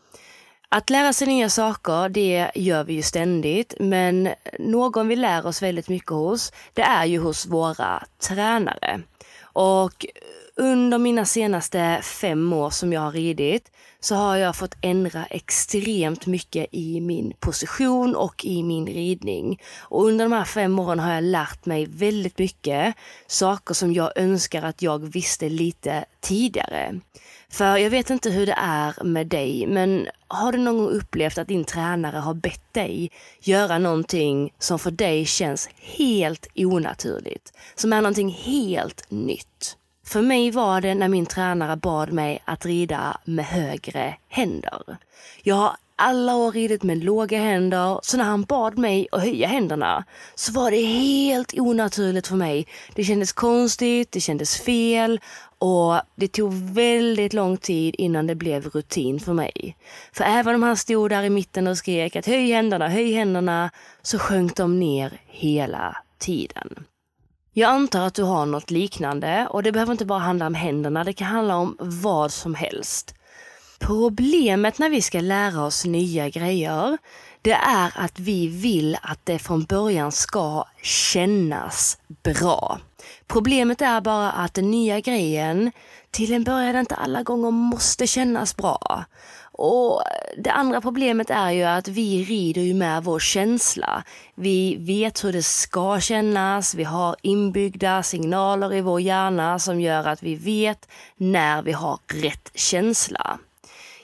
Att 0.73 0.89
lära 0.89 1.13
sig 1.13 1.27
nya 1.27 1.49
saker, 1.49 2.09
det 2.09 2.51
gör 2.55 2.83
vi 2.83 2.93
ju 2.93 3.01
ständigt, 3.01 3.73
men 3.79 4.29
någon 4.59 5.07
vi 5.07 5.15
lär 5.15 5.45
oss 5.45 5.61
väldigt 5.61 5.89
mycket 5.89 6.11
hos, 6.11 6.53
det 6.73 6.81
är 6.81 7.05
ju 7.05 7.19
hos 7.19 7.45
våra 7.45 8.03
tränare. 8.19 9.01
Och 9.41 10.05
under 10.55 10.97
mina 10.97 11.25
senaste 11.25 11.99
fem 12.03 12.53
år 12.53 12.69
som 12.69 12.93
jag 12.93 13.01
har 13.01 13.11
ridit 13.11 13.71
så 13.99 14.15
har 14.15 14.37
jag 14.37 14.55
fått 14.55 14.75
ändra 14.81 15.25
extremt 15.25 16.25
mycket 16.25 16.67
i 16.71 17.01
min 17.01 17.33
position 17.39 18.15
och 18.15 18.45
i 18.45 18.63
min 18.63 18.87
ridning. 18.87 19.61
Och 19.79 20.05
under 20.05 20.25
de 20.25 20.31
här 20.31 20.45
fem 20.45 20.79
åren 20.79 20.99
har 20.99 21.13
jag 21.13 21.23
lärt 21.23 21.65
mig 21.65 21.85
väldigt 21.85 22.37
mycket 22.37 22.95
saker 23.27 23.73
som 23.73 23.93
jag 23.93 24.11
önskar 24.15 24.63
att 24.63 24.81
jag 24.81 24.99
visste 24.99 25.49
lite 25.49 26.05
tidigare. 26.21 26.99
För 27.51 27.77
jag 27.77 27.89
vet 27.89 28.09
inte 28.09 28.29
hur 28.29 28.45
det 28.45 28.55
är 28.57 29.03
med 29.03 29.27
dig, 29.27 29.67
men 29.67 30.07
har 30.27 30.51
du 30.51 30.57
någon 30.57 30.77
gång 30.77 30.87
upplevt 30.87 31.37
att 31.37 31.47
din 31.47 31.63
tränare 31.63 32.17
har 32.17 32.33
bett 32.33 32.73
dig 32.73 33.11
göra 33.39 33.77
någonting 33.77 34.53
som 34.59 34.79
för 34.79 34.91
dig 34.91 35.25
känns 35.25 35.69
helt 35.77 36.47
onaturligt? 36.55 37.53
Som 37.75 37.93
är 37.93 38.01
någonting 38.01 38.29
helt 38.29 39.11
nytt? 39.11 39.77
För 40.05 40.21
mig 40.21 40.51
var 40.51 40.81
det 40.81 40.95
när 40.95 41.07
min 41.07 41.25
tränare 41.25 41.75
bad 41.75 42.11
mig 42.11 42.43
att 42.45 42.65
rida 42.65 43.17
med 43.25 43.45
högre 43.45 44.15
händer. 44.29 44.97
Jag 45.43 45.55
har 45.55 45.75
alla 46.01 46.35
år 46.35 46.51
ridit 46.51 46.83
med 46.83 47.03
låga 47.03 47.39
händer, 47.39 47.99
så 48.03 48.17
när 48.17 48.23
han 48.23 48.43
bad 48.43 48.77
mig 48.77 49.07
att 49.11 49.21
höja 49.21 49.47
händerna 49.47 50.03
så 50.35 50.51
var 50.51 50.71
det 50.71 50.81
helt 50.81 51.53
onaturligt 51.59 52.27
för 52.27 52.35
mig. 52.35 52.67
Det 52.95 53.03
kändes 53.03 53.33
konstigt, 53.33 54.11
det 54.11 54.19
kändes 54.19 54.61
fel 54.61 55.19
och 55.59 56.01
det 56.15 56.27
tog 56.27 56.53
väldigt 56.53 57.33
lång 57.33 57.57
tid 57.57 57.95
innan 57.97 58.27
det 58.27 58.35
blev 58.35 58.69
rutin 58.69 59.19
för 59.19 59.33
mig. 59.33 59.77
För 60.13 60.23
även 60.23 60.55
om 60.55 60.63
han 60.63 60.77
stod 60.77 61.09
där 61.09 61.23
i 61.23 61.29
mitten 61.29 61.67
och 61.67 61.77
skrek 61.77 62.15
att 62.15 62.25
höj 62.25 62.51
händerna, 62.51 62.89
höj 62.89 63.13
händerna, 63.13 63.71
så 64.01 64.19
sjönk 64.19 64.55
de 64.55 64.79
ner 64.79 65.21
hela 65.27 65.97
tiden. 66.19 66.85
Jag 67.53 67.69
antar 67.69 68.07
att 68.07 68.13
du 68.13 68.23
har 68.23 68.45
något 68.45 68.71
liknande 68.71 69.47
och 69.49 69.63
det 69.63 69.71
behöver 69.71 69.91
inte 69.91 70.05
bara 70.05 70.19
handla 70.19 70.47
om 70.47 70.55
händerna, 70.55 71.03
det 71.03 71.13
kan 71.13 71.27
handla 71.27 71.55
om 71.55 71.77
vad 71.79 72.31
som 72.31 72.55
helst. 72.55 73.15
Problemet 73.81 74.79
när 74.79 74.89
vi 74.89 75.01
ska 75.01 75.19
lära 75.19 75.65
oss 75.65 75.85
nya 75.85 76.29
grejer, 76.29 76.97
det 77.41 77.51
är 77.51 77.91
att 77.95 78.19
vi 78.19 78.47
vill 78.47 78.97
att 79.01 79.19
det 79.23 79.39
från 79.39 79.63
början 79.63 80.11
ska 80.11 80.65
kännas 80.83 81.97
bra. 82.23 82.79
Problemet 83.27 83.81
är 83.81 84.01
bara 84.01 84.31
att 84.31 84.53
den 84.53 84.71
nya 84.71 84.99
grejen 84.99 85.71
till 86.11 86.33
en 86.33 86.43
början 86.43 86.75
inte 86.75 86.95
alla 86.95 87.23
gånger 87.23 87.51
måste 87.51 88.07
kännas 88.07 88.55
bra. 88.57 89.05
Och 89.53 90.01
Det 90.37 90.51
andra 90.51 90.81
problemet 90.81 91.29
är 91.29 91.51
ju 91.51 91.63
att 91.63 91.87
vi 91.87 92.23
rider 92.23 92.61
ju 92.61 92.73
med 92.73 93.03
vår 93.03 93.19
känsla. 93.19 94.03
Vi 94.35 94.75
vet 94.79 95.23
hur 95.23 95.33
det 95.33 95.43
ska 95.43 95.99
kännas, 95.99 96.75
vi 96.75 96.83
har 96.83 97.15
inbyggda 97.21 98.03
signaler 98.03 98.73
i 98.73 98.81
vår 98.81 99.01
hjärna 99.01 99.59
som 99.59 99.81
gör 99.81 100.07
att 100.07 100.23
vi 100.23 100.35
vet 100.35 100.89
när 101.17 101.61
vi 101.61 101.71
har 101.71 101.99
rätt 102.07 102.51
känsla. 102.55 103.39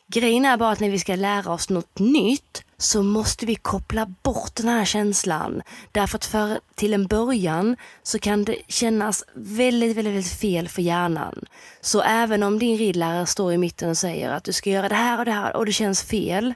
Grejen 0.10 0.46
är 0.46 0.58
bara 0.58 0.72
att 0.72 0.80
när 0.80 0.90
vi 0.90 1.00
ska 1.00 1.16
lära 1.16 1.52
oss 1.52 1.70
något 1.70 2.00
nytt 2.00 2.64
så 2.78 3.04
måste 3.04 3.46
vi 3.46 3.56
koppla 3.56 4.06
bort 4.24 4.56
den 4.56 4.68
här 4.68 4.86
känslan. 4.86 5.62
Därför 5.92 6.18
att 6.18 6.26
för, 6.26 6.60
till 6.76 6.94
en 6.94 7.08
början 7.08 7.76
så 8.04 8.20
kan 8.20 8.44
det 8.44 8.58
kännas 8.68 9.24
väldigt, 9.34 9.98
väldigt, 9.98 10.14
väldigt 10.14 10.40
fel 10.40 10.70
för 10.70 10.82
hjärnan. 10.82 11.46
Så 11.82 12.02
även 12.02 12.44
om 12.44 12.60
din 12.60 12.78
ridlärare 12.78 13.26
står 13.26 13.54
i 13.54 13.58
mitten 13.58 13.90
och 13.90 13.98
säger 13.98 14.30
att 14.30 14.44
du 14.44 14.54
ska 14.54 14.70
göra 14.70 14.90
det 14.90 14.96
här 14.96 15.20
och 15.20 15.26
det 15.26 15.32
här 15.32 15.56
och 15.56 15.66
det 15.66 15.72
känns 15.72 16.04
fel, 16.04 16.54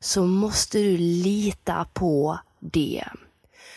så 0.00 0.26
måste 0.26 0.78
du 0.78 0.96
lita 0.96 1.86
på 1.92 2.38
det. 2.60 3.04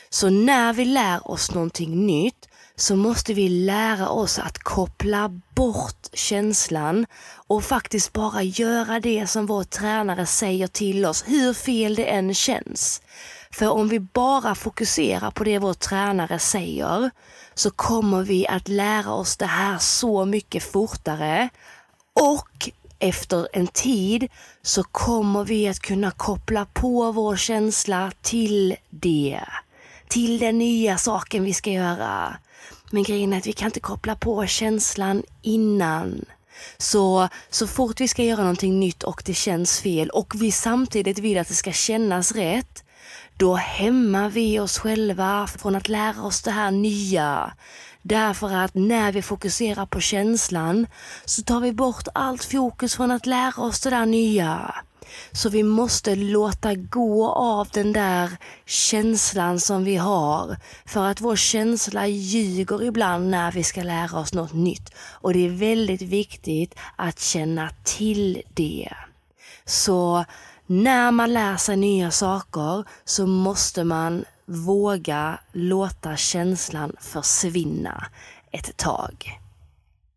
Så 0.10 0.30
när 0.30 0.74
vi 0.74 0.86
lär 0.86 1.32
oss 1.32 1.52
någonting 1.52 2.06
nytt 2.06 2.47
så 2.80 2.96
måste 2.96 3.34
vi 3.34 3.50
lära 3.50 4.10
oss 4.10 4.40
att 4.40 4.60
koppla 4.60 5.30
bort 5.56 6.08
känslan 6.14 7.06
och 7.48 7.64
faktiskt 7.64 8.14
bara 8.14 8.44
göra 8.44 9.00
det 9.00 9.28
som 9.28 9.46
vår 9.46 9.64
tränare 9.64 10.26
säger 10.26 10.68
till 10.68 11.06
oss, 11.06 11.24
hur 11.28 11.54
fel 11.54 11.96
det 11.96 12.06
än 12.06 12.34
känns. 12.34 13.02
För 13.52 13.70
om 13.70 13.88
vi 13.88 14.00
bara 14.00 14.56
fokuserar 14.56 15.32
på 15.32 15.44
det 15.44 15.60
vår 15.60 15.74
tränare 15.74 16.40
säger 16.40 17.12
så 17.54 17.72
kommer 17.72 18.24
vi 18.24 18.48
att 18.48 18.68
lära 18.68 19.14
oss 19.14 19.38
det 19.38 19.46
här 19.46 19.78
så 19.78 20.26
mycket 20.26 20.64
fortare 20.64 21.50
och 22.14 22.70
efter 23.00 23.48
en 23.54 23.68
tid 23.68 24.28
så 24.62 24.84
kommer 24.84 25.46
vi 25.46 25.68
att 25.68 25.80
kunna 25.80 26.12
koppla 26.12 26.66
på 26.66 27.12
vår 27.12 27.36
känsla 27.36 28.12
till 28.22 28.76
det. 28.90 29.44
Till 30.08 30.40
den 30.40 30.58
nya 30.58 30.98
saken 30.98 31.44
vi 31.44 31.54
ska 31.54 31.70
göra. 31.70 32.38
Men 32.92 33.04
grejen 33.04 33.34
är 33.34 33.38
att 33.38 33.48
vi 33.48 33.54
kan 33.54 33.66
inte 33.66 33.80
koppla 33.80 34.16
på 34.16 34.46
känslan 34.48 35.24
innan. 35.42 36.26
Så, 36.78 37.28
så 37.50 37.68
fort 37.68 38.02
vi 38.02 38.08
ska 38.08 38.24
göra 38.24 38.42
någonting 38.42 38.80
nytt 38.80 39.04
och 39.04 39.24
det 39.26 39.34
känns 39.34 39.82
fel 39.82 40.10
och 40.10 40.34
vi 40.36 40.52
samtidigt 40.52 41.20
vill 41.20 41.38
att 41.38 41.48
det 41.48 41.54
ska 41.54 41.72
kännas 41.72 42.32
rätt, 42.32 42.84
då 43.38 43.56
hämmar 43.56 44.30
vi 44.30 44.60
oss 44.60 44.78
själva 44.78 45.48
från 45.48 45.76
att 45.76 45.90
lära 45.90 46.22
oss 46.24 46.42
det 46.42 46.52
här 46.52 46.72
nya. 46.72 47.54
Därför 48.02 48.54
att 48.54 48.74
när 48.74 49.12
vi 49.12 49.22
fokuserar 49.22 49.86
på 49.86 50.00
känslan 50.00 50.88
så 51.26 51.42
tar 51.42 51.60
vi 51.60 51.74
bort 51.74 52.08
allt 52.14 52.44
fokus 52.44 52.96
från 52.96 53.12
att 53.12 53.26
lära 53.26 53.62
oss 53.62 53.80
det 53.80 53.90
där 53.90 54.06
nya. 54.06 54.76
Så 55.32 55.50
vi 55.50 55.64
måste 55.64 56.16
låta 56.16 56.76
gå 56.76 57.32
av 57.32 57.68
den 57.74 57.94
där 57.94 58.38
känslan 58.66 59.60
som 59.60 59.84
vi 59.84 59.96
har. 59.96 60.58
För 60.86 61.06
att 61.06 61.22
vår 61.22 61.36
känsla 61.36 62.08
ljuger 62.08 62.84
ibland 62.84 63.30
när 63.30 63.52
vi 63.52 63.64
ska 63.64 63.84
lära 63.84 64.20
oss 64.20 64.34
något 64.34 64.54
nytt. 64.54 64.94
Och 64.98 65.34
det 65.34 65.46
är 65.46 65.50
väldigt 65.50 66.02
viktigt 66.02 66.76
att 66.96 67.20
känna 67.20 67.70
till 67.84 68.42
det. 68.54 68.94
Så 69.66 70.26
när 70.66 71.12
man 71.12 71.34
lär 71.34 71.58
sig 71.58 71.78
nya 71.78 72.12
saker 72.12 72.84
så 73.06 73.28
måste 73.28 73.84
man 73.84 74.26
våga 74.48 75.40
låta 75.52 76.18
känslan 76.18 76.96
försvinna 77.00 78.06
ett 78.52 78.78
tag. 78.78 79.40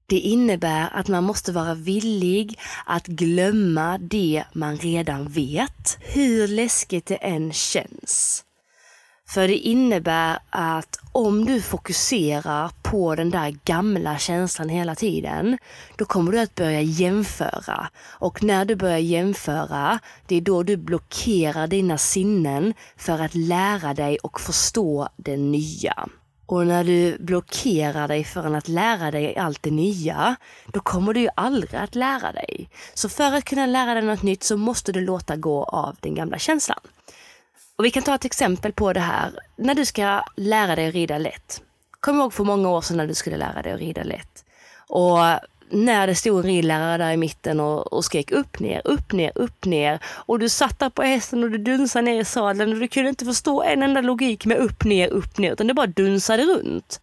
Det 0.06 0.18
innebär 0.18 0.90
att 0.92 1.08
man 1.08 1.24
måste 1.24 1.52
vara 1.52 1.74
villig 1.74 2.58
att 2.86 3.06
glömma 3.06 3.98
det 3.98 4.44
man 4.52 4.76
redan 4.76 5.28
vet, 5.28 5.98
hur 6.00 6.48
läskigt 6.48 7.06
det 7.06 7.16
än 7.16 7.52
känns. 7.52 8.44
För 9.30 9.48
det 9.48 9.56
innebär 9.56 10.38
att 10.50 10.98
om 11.12 11.44
du 11.44 11.60
fokuserar 11.60 12.70
på 12.82 13.14
den 13.14 13.30
där 13.30 13.56
gamla 13.64 14.18
känslan 14.18 14.68
hela 14.68 14.94
tiden, 14.94 15.58
då 15.96 16.04
kommer 16.04 16.32
du 16.32 16.40
att 16.40 16.54
börja 16.54 16.80
jämföra. 16.80 17.88
Och 18.08 18.42
när 18.42 18.64
du 18.64 18.76
börjar 18.76 18.98
jämföra, 18.98 19.98
det 20.26 20.36
är 20.36 20.40
då 20.40 20.62
du 20.62 20.76
blockerar 20.76 21.66
dina 21.66 21.98
sinnen 21.98 22.74
för 22.96 23.18
att 23.18 23.34
lära 23.34 23.94
dig 23.94 24.18
och 24.18 24.40
förstå 24.40 25.08
det 25.16 25.36
nya. 25.36 26.08
Och 26.46 26.66
när 26.66 26.84
du 26.84 27.16
blockerar 27.20 28.08
dig 28.08 28.24
för 28.24 28.54
att 28.56 28.68
lära 28.68 29.10
dig 29.10 29.36
allt 29.36 29.62
det 29.62 29.70
nya, 29.70 30.36
då 30.66 30.80
kommer 30.80 31.14
du 31.14 31.20
ju 31.20 31.28
aldrig 31.34 31.74
att 31.74 31.94
lära 31.94 32.32
dig. 32.32 32.70
Så 32.94 33.08
för 33.08 33.32
att 33.32 33.44
kunna 33.44 33.66
lära 33.66 33.94
dig 33.94 34.02
något 34.02 34.22
nytt 34.22 34.42
så 34.42 34.56
måste 34.56 34.92
du 34.92 35.00
låta 35.00 35.36
gå 35.36 35.64
av 35.64 35.96
den 36.00 36.14
gamla 36.14 36.38
känslan. 36.38 36.80
Och 37.80 37.86
vi 37.86 37.90
kan 37.90 38.02
ta 38.02 38.14
ett 38.14 38.24
exempel 38.24 38.72
på 38.72 38.92
det 38.92 39.00
här. 39.00 39.32
När 39.56 39.74
du 39.74 39.84
ska 39.84 40.22
lära 40.36 40.76
dig 40.76 40.88
att 40.88 40.94
rida 40.94 41.18
lätt. 41.18 41.62
Kom 42.00 42.16
ihåg 42.16 42.32
för 42.32 42.44
många 42.44 42.68
år 42.68 42.80
sedan 42.80 42.96
när 42.96 43.06
du 43.06 43.14
skulle 43.14 43.36
lära 43.36 43.62
dig 43.62 43.72
att 43.72 43.80
rida 43.80 44.02
lätt. 44.02 44.44
Och 44.88 45.18
när 45.70 46.06
det 46.06 46.14
stod 46.14 46.36
en 46.36 46.42
ridlärare 46.42 46.98
där 46.98 47.12
i 47.12 47.16
mitten 47.16 47.60
och, 47.60 47.92
och 47.92 48.04
skrek 48.04 48.30
upp, 48.32 48.60
ner, 48.60 48.82
upp, 48.84 49.12
ner, 49.12 49.32
upp, 49.34 49.64
ner. 49.64 49.98
Och 50.04 50.38
du 50.38 50.48
satt 50.48 50.78
där 50.78 50.90
på 50.90 51.02
hästen 51.02 51.44
och 51.44 51.50
du 51.50 51.58
dunsade 51.58 52.02
ner 52.02 52.20
i 52.20 52.24
sadeln 52.24 52.72
och 52.72 52.78
du 52.78 52.88
kunde 52.88 53.08
inte 53.08 53.24
förstå 53.24 53.62
en 53.62 53.82
enda 53.82 54.00
logik 54.00 54.46
med 54.46 54.56
upp, 54.56 54.84
ner, 54.84 55.08
upp, 55.08 55.38
ner. 55.38 55.52
Utan 55.52 55.66
det 55.66 55.74
bara 55.74 55.86
dunsade 55.86 56.42
runt. 56.42 57.00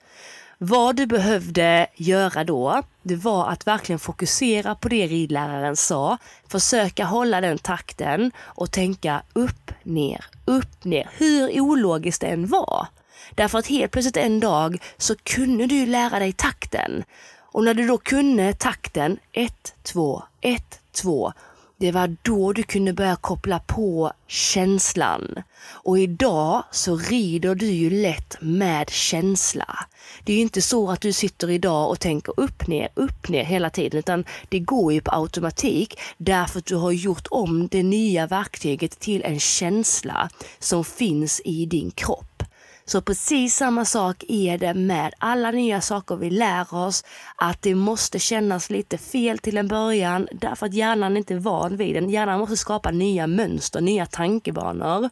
Vad 0.59 0.95
du 0.95 1.05
behövde 1.05 1.87
göra 1.95 2.43
då, 2.43 2.83
det 3.03 3.15
var 3.15 3.49
att 3.49 3.67
verkligen 3.67 3.99
fokusera 3.99 4.75
på 4.75 4.89
det 4.89 5.07
ridläraren 5.07 5.75
sa. 5.75 6.17
Försöka 6.47 7.05
hålla 7.05 7.41
den 7.41 7.57
takten 7.57 8.31
och 8.39 8.71
tänka 8.71 9.21
upp, 9.33 9.71
ner, 9.83 10.25
upp, 10.45 10.83
ner. 10.83 11.09
Hur 11.17 11.59
ologiskt 11.61 12.21
det 12.21 12.27
än 12.27 12.47
var. 12.47 12.87
Därför 13.35 13.59
att 13.59 13.67
helt 13.67 13.91
plötsligt 13.91 14.17
en 14.17 14.39
dag 14.39 14.77
så 14.97 15.15
kunde 15.15 15.67
du 15.67 15.85
lära 15.85 16.19
dig 16.19 16.33
takten. 16.33 17.03
Och 17.39 17.63
när 17.63 17.73
du 17.73 17.87
då 17.87 17.97
kunde 17.97 18.53
takten 18.53 19.17
1, 19.31 19.73
2, 19.83 20.23
1, 20.41 20.79
2. 20.91 21.33
Det 21.79 21.91
var 21.91 22.15
då 22.21 22.53
du 22.53 22.63
kunde 22.63 22.93
börja 22.93 23.15
koppla 23.15 23.59
på 23.59 24.11
känslan. 24.27 25.43
Och 25.67 25.99
idag 25.99 26.63
så 26.71 26.97
rider 26.97 27.55
du 27.55 27.65
ju 27.65 27.89
lätt 27.89 28.37
med 28.41 28.89
känsla. 28.89 29.79
Det 30.27 30.33
är 30.33 30.37
ju 30.37 30.41
inte 30.41 30.61
så 30.61 30.91
att 30.91 31.01
du 31.01 31.13
sitter 31.13 31.49
idag 31.49 31.89
och 31.89 31.99
tänker 31.99 32.39
upp, 32.39 32.67
ner, 32.67 32.89
upp, 32.93 33.29
ner 33.29 33.43
hela 33.43 33.69
tiden, 33.69 33.99
utan 33.99 34.25
det 34.49 34.59
går 34.59 34.93
ju 34.93 35.01
på 35.01 35.11
automatik 35.11 35.99
därför 36.17 36.59
att 36.59 36.65
du 36.65 36.75
har 36.75 36.91
gjort 36.91 37.27
om 37.31 37.67
det 37.67 37.83
nya 37.83 38.27
verktyget 38.27 38.99
till 38.99 39.23
en 39.23 39.39
känsla 39.39 40.29
som 40.59 40.85
finns 40.85 41.41
i 41.45 41.65
din 41.65 41.91
kropp. 41.91 42.43
Så 42.85 43.01
precis 43.01 43.55
samma 43.55 43.85
sak 43.85 44.23
är 44.27 44.57
det 44.57 44.73
med 44.73 45.13
alla 45.17 45.51
nya 45.51 45.81
saker 45.81 46.15
vi 46.15 46.29
lär 46.29 46.73
oss. 46.73 47.03
Att 47.35 47.61
det 47.61 47.75
måste 47.75 48.19
kännas 48.19 48.69
lite 48.69 48.97
fel 48.97 49.37
till 49.37 49.57
en 49.57 49.67
början 49.67 50.27
därför 50.31 50.65
att 50.65 50.73
hjärnan 50.73 51.17
inte 51.17 51.33
är 51.33 51.39
van 51.39 51.77
vid 51.77 51.95
den. 51.95 52.09
Hjärnan 52.09 52.39
måste 52.39 52.57
skapa 52.57 52.91
nya 52.91 53.27
mönster, 53.27 53.81
nya 53.81 54.05
tankebanor. 54.05 55.09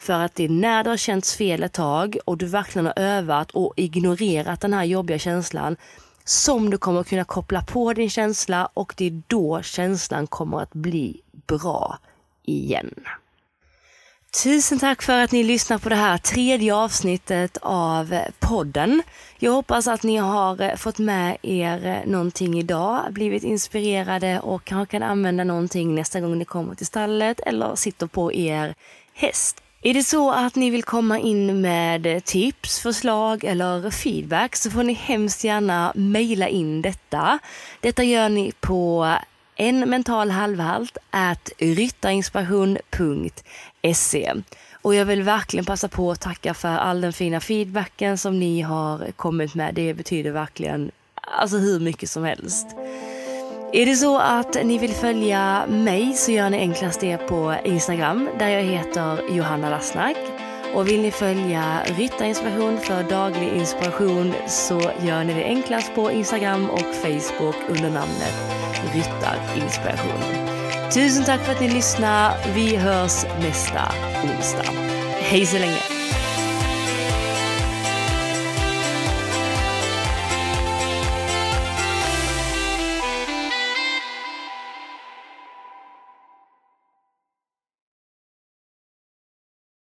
För 0.00 0.12
att 0.12 0.34
det 0.34 0.44
är 0.44 0.48
när 0.48 0.84
det 0.84 0.90
har 0.90 0.96
känts 0.96 1.36
fel 1.36 1.62
ett 1.62 1.72
tag 1.72 2.18
och 2.24 2.38
du 2.38 2.46
verkligen 2.46 2.86
har 2.86 2.98
övat 2.98 3.50
och 3.50 3.74
ignorerat 3.76 4.60
den 4.60 4.72
här 4.72 4.84
jobbiga 4.84 5.18
känslan 5.18 5.76
som 6.24 6.70
du 6.70 6.78
kommer 6.78 7.02
kunna 7.02 7.24
koppla 7.24 7.62
på 7.62 7.92
din 7.92 8.10
känsla 8.10 8.68
och 8.74 8.94
det 8.96 9.06
är 9.06 9.22
då 9.26 9.62
känslan 9.62 10.26
kommer 10.26 10.60
att 10.60 10.72
bli 10.72 11.20
bra 11.46 11.98
igen. 12.42 12.94
Tusen 14.44 14.78
tack 14.78 15.02
för 15.02 15.18
att 15.18 15.32
ni 15.32 15.44
lyssnar 15.44 15.78
på 15.78 15.88
det 15.88 15.94
här 15.94 16.18
tredje 16.18 16.74
avsnittet 16.74 17.58
av 17.62 18.18
podden. 18.38 19.02
Jag 19.38 19.52
hoppas 19.52 19.86
att 19.86 20.02
ni 20.02 20.16
har 20.16 20.76
fått 20.76 20.98
med 20.98 21.36
er 21.42 22.02
någonting 22.06 22.58
idag, 22.58 23.12
blivit 23.12 23.44
inspirerade 23.44 24.40
och 24.40 24.64
kanske 24.64 24.92
kan 24.92 25.02
använda 25.02 25.44
någonting 25.44 25.94
nästa 25.94 26.20
gång 26.20 26.38
ni 26.38 26.44
kommer 26.44 26.74
till 26.74 26.86
stallet 26.86 27.40
eller 27.40 27.74
sitter 27.74 28.06
på 28.06 28.32
er 28.32 28.74
häst. 29.14 29.62
Är 29.82 29.94
det 29.94 30.02
så 30.02 30.30
att 30.30 30.54
ni 30.54 30.70
vill 30.70 30.82
komma 30.82 31.18
in 31.18 31.60
med 31.60 32.24
tips, 32.24 32.78
förslag 32.78 33.44
eller 33.44 33.90
feedback 33.90 34.56
så 34.56 34.70
får 34.70 34.82
ni 34.82 34.92
hemskt 34.92 35.44
gärna 35.44 35.92
mejla 35.94 36.48
in 36.48 36.82
detta. 36.82 37.38
Detta 37.80 38.02
gör 38.02 38.28
ni 38.28 38.52
på 38.60 39.14
en 39.56 39.90
mental 39.90 40.30
halvhalt 40.30 40.98
at 41.10 41.50
ryttarinspiration.se 41.58 44.34
Och 44.82 44.94
jag 44.94 45.04
vill 45.04 45.22
verkligen 45.22 45.64
passa 45.64 45.88
på 45.88 46.10
att 46.10 46.20
tacka 46.20 46.54
för 46.54 46.68
all 46.68 47.00
den 47.00 47.12
fina 47.12 47.40
feedbacken 47.40 48.18
som 48.18 48.38
ni 48.38 48.60
har 48.60 49.12
kommit 49.16 49.54
med. 49.54 49.74
Det 49.74 49.94
betyder 49.94 50.30
verkligen 50.30 50.90
alltså 51.14 51.56
hur 51.56 51.80
mycket 51.80 52.10
som 52.10 52.24
helst. 52.24 52.66
Är 53.72 53.86
det 53.86 53.96
så 53.96 54.18
att 54.18 54.64
ni 54.64 54.78
vill 54.78 54.94
följa 54.94 55.66
mig 55.66 56.12
så 56.14 56.32
gör 56.32 56.50
ni 56.50 56.58
enklast 56.58 57.00
det 57.00 57.18
på 57.18 57.54
Instagram 57.64 58.28
där 58.38 58.48
jag 58.48 58.62
heter 58.62 59.34
Johanna 59.36 59.70
Lassnack. 59.70 60.16
Och 60.74 60.88
vill 60.88 61.02
ni 61.02 61.10
följa 61.10 61.82
Ryttarinspiration 61.84 62.78
för 62.78 63.02
daglig 63.02 63.48
inspiration 63.48 64.34
så 64.46 64.80
gör 64.80 65.24
ni 65.24 65.34
det 65.34 65.44
enklast 65.44 65.94
på 65.94 66.10
Instagram 66.10 66.70
och 66.70 66.94
Facebook 67.02 67.56
under 67.68 67.90
namnet 67.90 68.34
Ryttarinspiration. 68.94 70.22
Tusen 70.94 71.24
tack 71.24 71.40
för 71.40 71.52
att 71.52 71.60
ni 71.60 71.68
lyssnar. 71.68 72.54
Vi 72.54 72.76
hörs 72.76 73.24
nästa 73.40 73.82
onsdag. 74.24 74.72
Hej 75.20 75.46
så 75.46 75.58
länge! 75.58 75.99